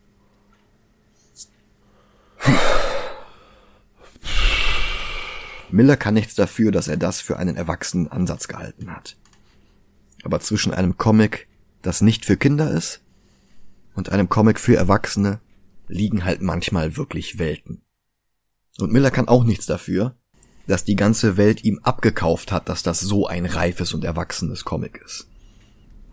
[5.71, 9.19] Miller kann nichts dafür, dass er das für einen erwachsenen Ansatz gehalten hat.
[10.25, 11.47] Aber zwischen einem Comic,
[11.83, 13.03] das nicht für Kinder ist,
[13.95, 15.41] und einem Comic für Erwachsene
[15.89, 17.83] liegen halt manchmal wirklich Welten.
[18.79, 20.17] Und Miller kann auch nichts dafür,
[20.71, 25.01] dass die ganze Welt ihm abgekauft hat, dass das so ein reifes und erwachsenes Comic
[25.05, 25.27] ist.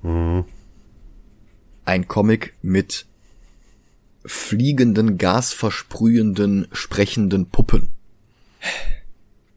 [0.02, 0.46] Mhm.
[1.86, 3.06] Ein Comic mit
[4.26, 7.90] fliegenden, gasversprühenden, sprechenden Puppen.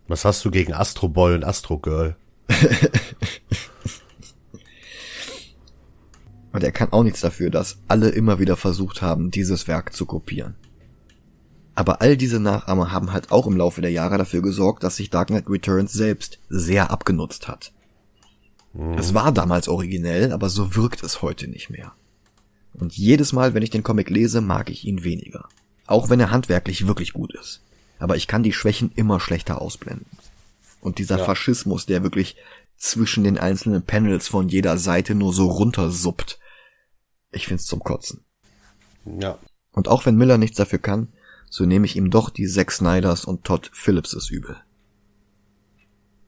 [0.07, 2.16] Was hast du gegen Astro Boy und Astro Girl?
[6.53, 10.05] Und er kann auch nichts dafür, dass alle immer wieder versucht haben, dieses Werk zu
[10.05, 10.57] kopieren.
[11.81, 15.09] Aber all diese Nachahmer haben halt auch im Laufe der Jahre dafür gesorgt, dass sich
[15.09, 17.73] Dark Knight Returns selbst sehr abgenutzt hat.
[18.74, 18.98] Mhm.
[18.98, 21.93] Es war damals originell, aber so wirkt es heute nicht mehr.
[22.74, 25.48] Und jedes Mal, wenn ich den Comic lese, mag ich ihn weniger.
[25.86, 27.62] Auch wenn er handwerklich wirklich gut ist.
[27.98, 30.05] Aber ich kann die Schwächen immer schlechter ausblenden.
[30.82, 31.24] Und dieser ja.
[31.24, 32.36] Faschismus, der wirklich
[32.77, 36.39] zwischen den einzelnen Panels von jeder Seite nur so runtersuppt,
[37.32, 38.23] ich find's zum Kotzen.
[39.07, 39.39] Ja.
[39.73, 41.09] Und auch wenn Miller nichts dafür kann,
[41.51, 44.57] so nehme ich ihm doch die Zack Snyders und Todd Phillipses übel.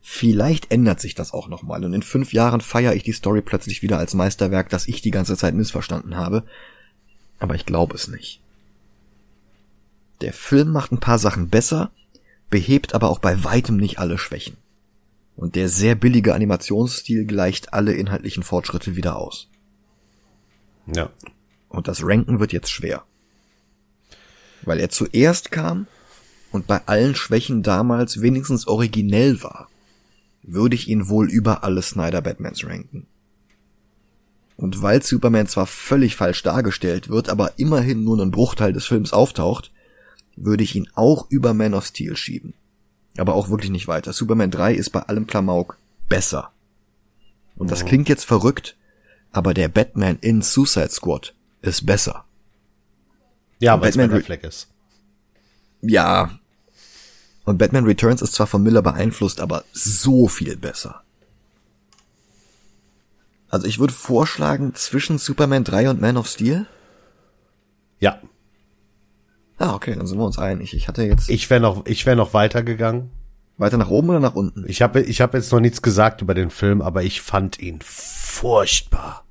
[0.03, 3.83] Vielleicht ändert sich das auch nochmal und in fünf Jahren feiere ich die Story plötzlich
[3.83, 6.43] wieder als Meisterwerk, das ich die ganze Zeit missverstanden habe.
[7.39, 8.41] Aber ich glaube es nicht.
[10.21, 11.93] Der Film macht ein paar Sachen besser,
[12.51, 14.57] behebt aber auch bei weitem nicht alle Schwächen.
[15.37, 19.49] Und der sehr billige Animationsstil gleicht alle inhaltlichen Fortschritte wieder aus.
[20.87, 21.11] Ja.
[21.69, 23.05] Und das Ranken wird jetzt schwer.
[24.65, 25.87] Weil er zuerst kam
[26.51, 29.69] und bei allen Schwächen damals wenigstens originell war.
[30.45, 33.07] würde ich ihn wohl über alle Snyder Batmans ranken.
[34.57, 39.13] Und weil Superman zwar völlig falsch dargestellt wird, aber immerhin nur einen Bruchteil des Films
[39.13, 39.71] auftaucht,
[40.37, 42.55] würde ich ihn auch über Man of Steel schieben.
[43.17, 44.13] Aber auch wirklich nicht weiter.
[44.13, 45.79] Superman 3 ist bei allem Klamauk
[46.09, 46.51] besser.
[47.57, 48.77] Und das klingt jetzt verrückt,
[49.31, 52.25] aber der Batman in Suicide Squad ist besser.
[53.63, 54.69] Ja, weil es Batman Ben Affleck ist.
[55.81, 56.39] Ja.
[57.45, 61.03] Und Batman Returns ist zwar von Miller beeinflusst, aber so viel besser.
[63.49, 66.67] Also ich würde vorschlagen, zwischen Superman 3 und Man of Steel?
[67.99, 68.21] Ja,
[69.63, 70.75] Ah, okay, dann sind wir uns einig.
[70.75, 73.11] Ich hatte jetzt ich wäre noch, ich wäre noch weitergegangen.
[73.59, 74.65] weiter nach oben oder nach unten?
[74.67, 77.79] Ich habe, ich habe jetzt noch nichts gesagt über den Film, aber ich fand ihn
[77.81, 79.25] furchtbar.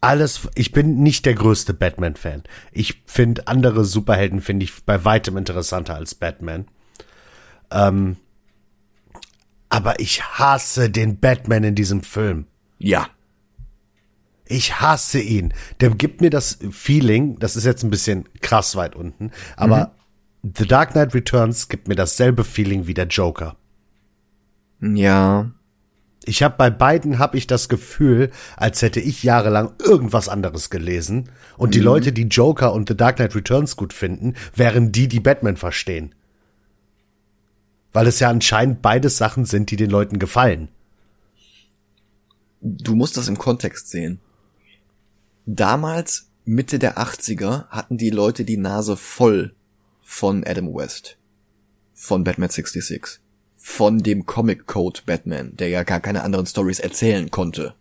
[0.00, 2.44] Alles, ich bin nicht der größte Batman-Fan.
[2.72, 6.66] Ich finde andere Superhelden finde ich bei weitem interessanter als Batman.
[7.70, 8.16] Ähm,
[9.68, 12.46] aber ich hasse den Batman in diesem Film.
[12.78, 13.08] Ja.
[14.46, 15.54] Ich hasse ihn.
[15.80, 19.94] Der gibt mir das Feeling, das ist jetzt ein bisschen krass weit unten, aber
[20.42, 23.56] The Dark Knight Returns gibt mir dasselbe Feeling wie der Joker.
[24.80, 25.50] Ja.
[26.24, 31.30] Ich habe bei beiden habe ich das Gefühl, als hätte ich jahrelang irgendwas anderes gelesen
[31.56, 35.20] und die Leute, die Joker und The Dark Knight Returns gut finden, wären die, die
[35.20, 36.14] Batman verstehen.
[37.92, 40.68] Weil es ja anscheinend beides Sachen sind, die den Leuten gefallen.
[42.60, 44.20] Du musst das im Kontext sehen.
[45.46, 49.54] Damals, Mitte der 80er, hatten die Leute die Nase voll
[50.02, 51.16] von Adam West.
[51.94, 53.19] Von Batman 66.
[53.62, 57.74] Von dem Comic Code Batman, der ja gar keine anderen Stories erzählen konnte.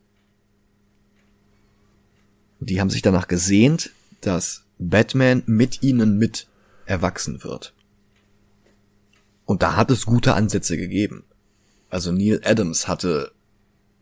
[2.60, 6.48] Die haben sich danach gesehnt, dass Batman mit ihnen mit
[6.86, 7.74] erwachsen wird.
[9.46, 11.24] Und da hat es gute Ansätze gegeben.
[11.90, 13.32] Also Neil Adams hatte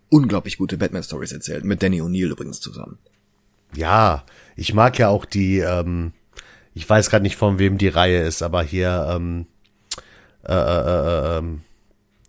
[0.09, 2.97] unglaublich gute Batman-Stories erzählt, mit Danny O'Neill übrigens zusammen.
[3.75, 4.25] Ja,
[4.55, 6.13] ich mag ja auch die, ähm,
[6.73, 9.45] ich weiß gerade nicht von wem die Reihe ist, aber hier, ähm,
[10.47, 11.61] äh, äh, äh, ähm,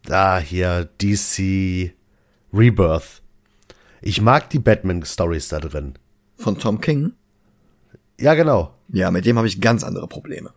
[0.05, 1.93] da hier DC
[2.53, 3.23] Rebirth.
[4.01, 5.95] Ich mag die Batman-Stories da drin.
[6.37, 7.13] Von Tom King?
[8.21, 8.75] Ja, genau.
[8.93, 10.51] Ja, mit dem habe ich ganz andere Probleme.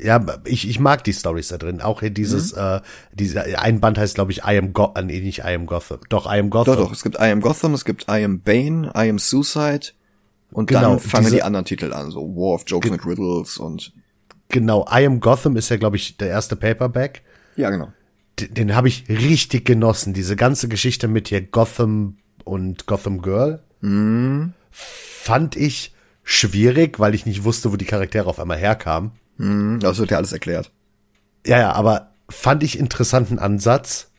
[0.00, 1.80] Ja, ich, ich mag die Stories da drin.
[1.80, 2.80] Auch hier dieses, äh,
[3.12, 5.98] dieser, ein Band heißt, glaube ich, I am Go, äh, nee, nicht I am Gotham.
[6.08, 6.76] Doch, I am Gotham.
[6.76, 9.88] Doch, doch, es gibt I Am Gotham, es gibt I Am Bane, I Am Suicide
[10.52, 13.58] und Genau, dann fangen diese- die anderen Titel an, so War of Jokes mit Riddles
[13.58, 13.92] und
[14.48, 17.22] Genau, I am Gotham ist ja, glaube ich, der erste Paperback.
[17.56, 17.92] ja, genau.
[18.40, 20.14] den, den habe ich richtig genossen.
[20.14, 23.62] Diese ganze Geschichte mit hier Gotham und Gotham Girl
[24.70, 25.94] fand ich
[26.24, 29.12] schwierig, weil ich nicht wusste, wo die Charaktere auf einmal herkamen.
[29.36, 30.70] Hm, Das wird ja alles erklärt.
[31.46, 34.10] Ja, ja, aber fand ich interessanten Ansatz.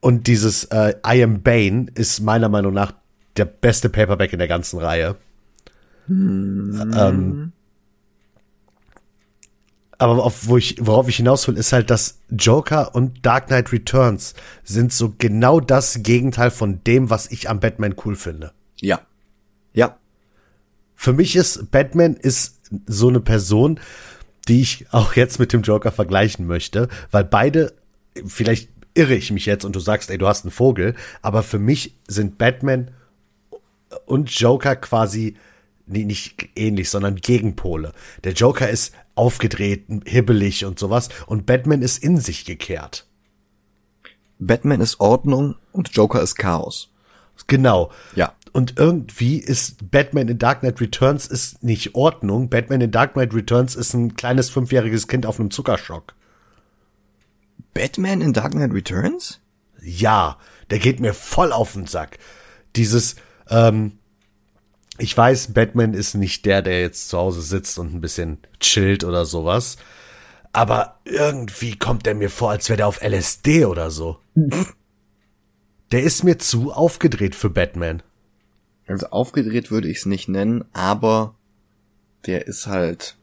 [0.00, 2.92] Und dieses äh, I Am Bane ist meiner Meinung nach
[3.36, 5.16] der beste Paperback in der ganzen Reihe.
[6.08, 7.52] Ähm,
[9.98, 13.72] aber auf, wo ich, worauf ich hinaus will, ist halt, dass Joker und Dark Knight
[13.72, 18.52] Returns sind so genau das Gegenteil von dem, was ich am Batman cool finde.
[18.80, 19.00] Ja.
[19.72, 19.96] Ja.
[20.94, 23.80] Für mich ist Batman ist so eine Person,
[24.48, 27.72] die ich auch jetzt mit dem Joker vergleichen möchte, weil beide,
[28.26, 31.58] vielleicht irre ich mich jetzt und du sagst, ey, du hast einen Vogel, aber für
[31.58, 32.90] mich sind Batman
[34.06, 35.36] und Joker quasi
[35.86, 37.92] nee, nicht ähnlich, sondern Gegenpole.
[38.24, 43.06] Der Joker ist aufgedreht, hibbelig und sowas und Batman ist in sich gekehrt.
[44.38, 46.90] Batman ist Ordnung und Joker ist Chaos.
[47.46, 47.90] Genau.
[48.14, 48.34] Ja.
[48.52, 52.48] Und irgendwie ist Batman in Dark Knight Returns ist nicht Ordnung.
[52.48, 56.14] Batman in Dark Knight Returns ist ein kleines fünfjähriges Kind auf einem Zuckerschock.
[57.72, 59.40] Batman in Dark Knight Returns?
[59.82, 60.38] Ja,
[60.70, 62.18] der geht mir voll auf den Sack.
[62.76, 63.16] Dieses,
[63.50, 63.98] ähm,
[64.98, 69.04] ich weiß, Batman ist nicht der, der jetzt zu Hause sitzt und ein bisschen chillt
[69.04, 69.76] oder sowas.
[70.52, 74.18] Aber irgendwie kommt er mir vor, als wäre der auf LSD oder so.
[75.90, 78.02] Der ist mir zu aufgedreht für Batman.
[78.86, 81.34] Also aufgedreht würde ich es nicht nennen, aber
[82.26, 83.16] der ist halt,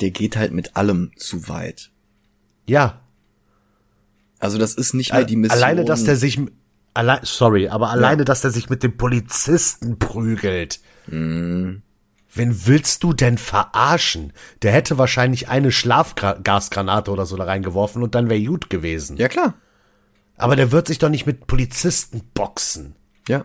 [0.00, 1.90] der geht halt mit allem zu weit.
[2.66, 3.00] Ja,
[4.38, 5.58] Also das ist nicht mehr die Mission.
[5.58, 6.40] Alleine, dass der sich,
[7.00, 10.80] allein, sorry, aber alleine, dass der sich mit dem Polizisten prügelt.
[11.06, 11.82] Mhm.
[12.32, 14.32] Wen willst du denn verarschen?
[14.62, 19.16] Der hätte wahrscheinlich eine Schlafgasgranate oder so da reingeworfen und dann wäre gut gewesen.
[19.16, 19.54] Ja klar.
[20.36, 22.94] Aber der wird sich doch nicht mit Polizisten boxen.
[23.28, 23.44] Ja.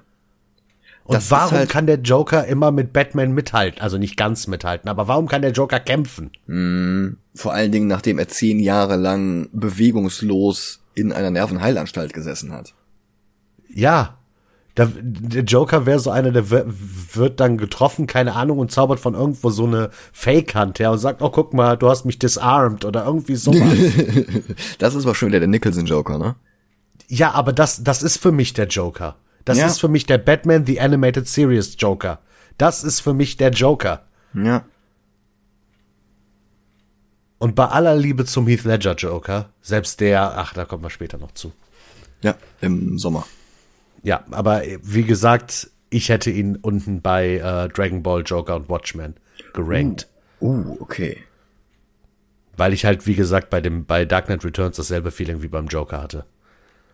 [1.03, 3.81] Und Das warum halt- kann der Joker immer mit Batman mithalten?
[3.81, 6.31] Also nicht ganz mithalten, aber warum kann der Joker kämpfen?
[7.35, 12.73] Vor allen Dingen, nachdem er zehn Jahre lang bewegungslos in einer Nervenheilanstalt gesessen hat.
[13.75, 14.17] Ja.
[14.73, 16.65] Da, der Joker wäre so einer, der wi-
[17.13, 21.21] wird dann getroffen, keine Ahnung, und zaubert von irgendwo so eine Fake-Hand her und sagt,
[21.21, 23.61] oh, guck mal, du hast mich disarmed oder irgendwie sowas.
[24.79, 26.35] Das ist aber schon wieder der Nicholson-Joker, ne?
[27.07, 29.15] ja, aber das, das ist für mich der Joker.
[29.45, 29.67] Das Ja.
[29.67, 32.19] ist für mich der Batman The Animated Series Joker.
[32.57, 34.01] Das ist für mich der Joker.
[34.33, 34.65] Ja.
[37.37, 41.17] Und bei aller Liebe zum Heath Ledger Joker, selbst der, ach, da kommen wir später
[41.17, 41.51] noch zu.
[42.23, 43.25] Ja, im Sommer.
[44.05, 48.69] Ja, aber äh, wie gesagt, ich hätte ihn unten bei äh, Dragon Ball Joker und
[48.69, 49.15] Watchmen
[49.53, 50.07] gerankt.
[50.39, 51.23] Uh, okay.
[52.55, 55.65] Weil ich halt, wie gesagt, bei dem, bei Dark Knight Returns dasselbe Feeling wie beim
[55.65, 56.25] Joker hatte.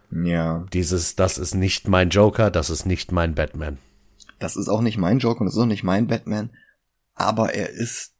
[0.09, 0.65] Ja.
[0.71, 3.77] Dieses, das ist nicht mein Joker, das ist nicht mein Batman.
[4.39, 6.49] Das ist auch nicht mein Joker und das ist auch nicht mein Batman.
[7.13, 8.13] Aber er ist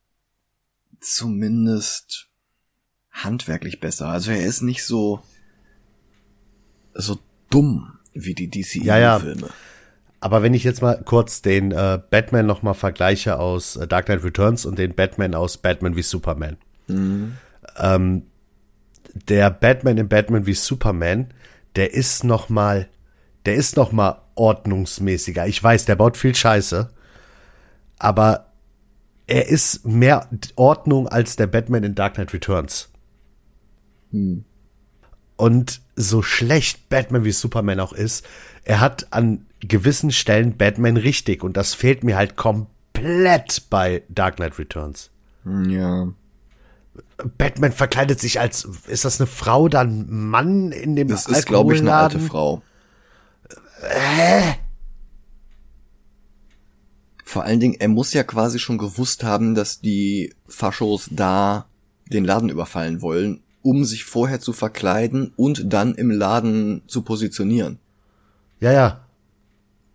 [1.00, 2.28] zumindest
[3.10, 4.10] handwerklich besser.
[4.10, 5.22] Also er ist nicht so,
[6.94, 7.18] so
[7.50, 8.50] dumm wie die
[8.84, 9.20] Ja, ja.
[9.20, 9.50] DCE-Filme.
[10.20, 14.24] Aber wenn ich jetzt mal kurz den äh, Batman nochmal vergleiche aus äh, Dark Knight
[14.24, 16.58] Returns und den Batman aus Batman wie Superman.
[16.88, 18.24] Ähm,
[19.14, 21.34] der Batman in Batman wie Superman,
[21.76, 22.88] der ist nochmal,
[23.46, 25.48] der ist nochmal ordnungsmäßiger.
[25.48, 26.90] Ich weiß, der baut viel Scheiße.
[27.98, 28.52] Aber
[29.28, 32.90] er ist mehr Ordnung als der Batman in Dark Knight Returns.
[35.38, 38.26] Und so schlecht Batman wie Superman auch ist,
[38.64, 44.38] er hat an gewissen Stellen Batman richtig und das fehlt mir halt komplett bei Dark
[44.38, 45.10] Knight Returns.
[45.46, 46.08] Ja.
[47.38, 51.46] Batman verkleidet sich als, ist das eine Frau, dann ein Mann in dem Das ist,
[51.46, 52.20] glaube ich, eine alte?
[52.20, 52.62] Frau.
[57.24, 61.66] Vor allen Dingen, er muss ja quasi schon gewusst haben, dass die Faschos da
[62.12, 67.80] den Laden überfallen wollen, um sich vorher zu verkleiden und dann im Laden zu positionieren.
[68.60, 69.06] Ja, ja.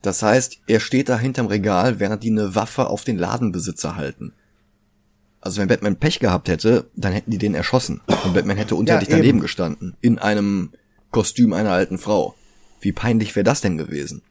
[0.03, 4.33] Das heißt, er steht da hinterm Regal, während die eine Waffe auf den Ladenbesitzer halten.
[5.41, 8.01] Also wenn Batman Pech gehabt hätte, dann hätten die den erschossen.
[8.25, 9.41] Und Batman hätte unter Ja, daneben eben.
[9.41, 9.97] gestanden.
[10.01, 10.71] In einem
[11.11, 12.35] Kostüm einer alten Frau.
[12.81, 14.23] Wie peinlich wäre das denn gewesen?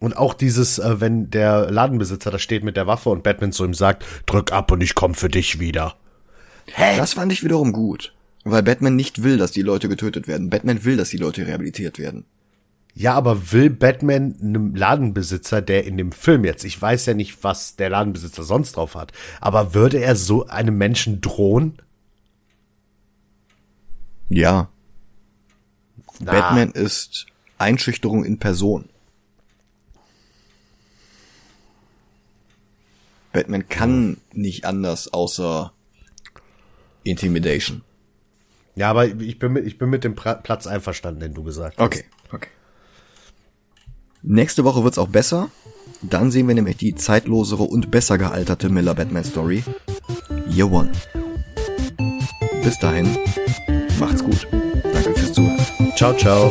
[0.00, 3.64] Und auch dieses, äh, wenn der Ladenbesitzer da steht mit der Waffe und Batman zu
[3.64, 5.94] ihm sagt, drück ab und ich komm für dich wieder.
[6.96, 8.14] Das fand ich wiederum gut.
[8.44, 10.50] Weil Batman nicht will, dass die Leute getötet werden.
[10.50, 12.24] Batman will, dass die Leute rehabilitiert werden.
[12.94, 17.44] Ja, aber will Batman einem Ladenbesitzer, der in dem Film jetzt, ich weiß ja nicht,
[17.44, 21.80] was der Ladenbesitzer sonst drauf hat, aber würde er so einem Menschen drohen?
[24.28, 24.70] Ja,
[26.18, 27.26] Na, Batman ist
[27.58, 28.88] Einschüchterung in Person.
[33.32, 35.72] Batman kann nicht anders außer
[37.04, 37.82] Intimidation.
[38.80, 41.76] Ja, aber ich bin mit, ich bin mit dem pra Platz einverstanden, den du gesagt
[41.76, 41.84] hast.
[41.84, 42.48] Okay, okay.
[44.22, 45.50] Nächste Woche wird's auch besser.
[46.00, 49.62] Dann sehen wir nämlich die zeitlosere und besser gealterte Miller Batman Story.
[50.48, 50.90] Year One.
[52.64, 53.18] Bis dahin,
[53.98, 54.48] macht's gut.
[54.94, 55.58] Danke fürs Zuhören.
[55.96, 56.50] Ciao, ciao.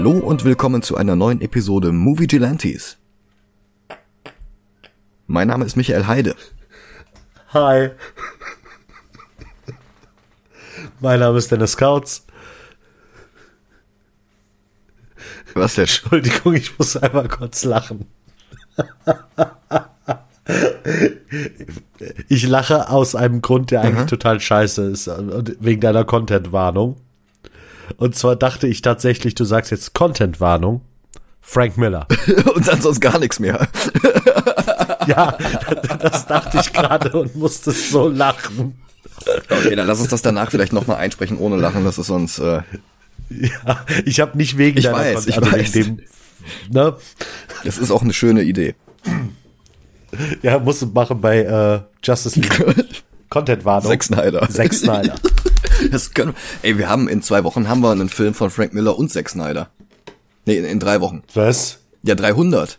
[0.00, 2.96] Hallo und willkommen zu einer neuen Episode Movie Gelantes.
[5.26, 6.34] Mein Name ist Michael Heide.
[7.52, 7.90] Hi.
[11.00, 12.24] Mein Name ist Dennis Kautz.
[15.52, 15.82] Was denn?
[15.82, 18.06] Entschuldigung, ich muss einmal kurz lachen.
[22.30, 25.10] Ich lache aus einem Grund, der eigentlich total scheiße ist,
[25.60, 26.96] wegen deiner Content-Warnung.
[27.96, 30.80] Und zwar dachte ich tatsächlich, du sagst jetzt Content-Warnung.
[31.40, 32.06] Frank Miller.
[32.54, 33.68] Und dann sonst gar nichts mehr.
[35.06, 35.36] Ja,
[35.98, 38.80] das dachte ich gerade und musste so lachen.
[39.48, 41.84] Okay, dann lass uns das danach vielleicht nochmal einsprechen ohne Lachen.
[41.84, 42.38] Das ist sonst.
[42.38, 42.60] Äh,
[43.30, 45.74] Ja, ich habe nicht wegen Ich deiner weiß, ich also weiß.
[45.74, 46.04] wegen dem,
[46.70, 46.96] ne?
[47.64, 48.74] das ist auch eine schöne Idee.
[50.42, 52.62] Ja, musst du machen bei äh, Justice League.
[53.30, 53.90] Content-Warnung.
[53.90, 54.48] Zack Snyder.
[54.48, 55.14] Zack Snyder.
[55.90, 58.98] Das können, ey, wir haben in zwei Wochen haben wir einen Film von Frank Miller
[58.98, 59.70] und Zack Snyder.
[60.44, 61.22] Nee, in, in drei Wochen.
[61.32, 61.78] Was?
[62.02, 62.78] Ja, 300.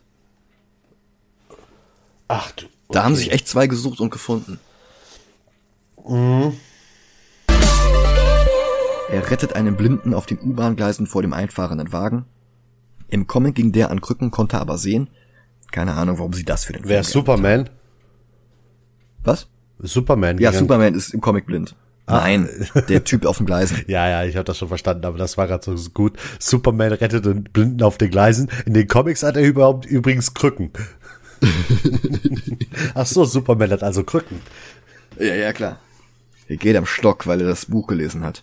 [2.27, 2.67] Ach du.
[2.89, 4.59] Da haben sich echt zwei gesucht und gefunden.
[9.09, 12.25] Er rettet einen Blinden auf den U-Bahn-Gleisen vor dem einfahrenden Wagen.
[13.07, 15.09] Im Comic ging der an Krücken, konnte aber sehen.
[15.71, 17.59] Keine Ahnung, warum sie das für den Wer ist Film geändert Superman?
[17.67, 17.75] haben.
[19.23, 19.47] Was?
[19.81, 20.37] Superman.
[20.37, 21.75] Ja, ging an- Superman ist im Comic blind.
[22.07, 22.49] Nein,
[22.89, 23.83] der Typ auf dem Gleisen.
[23.87, 26.13] Ja, ja, ich habe das schon verstanden, aber das war gerade so gut.
[26.39, 28.49] Superman rettet den Blinden auf den Gleisen.
[28.65, 30.71] In den Comics hat er überhaupt übrigens Krücken.
[32.93, 34.41] Ach so, Superman hat also Krücken.
[35.19, 35.79] Ja, ja, klar.
[36.47, 38.39] Er geht am Stock, weil er das Buch gelesen hat.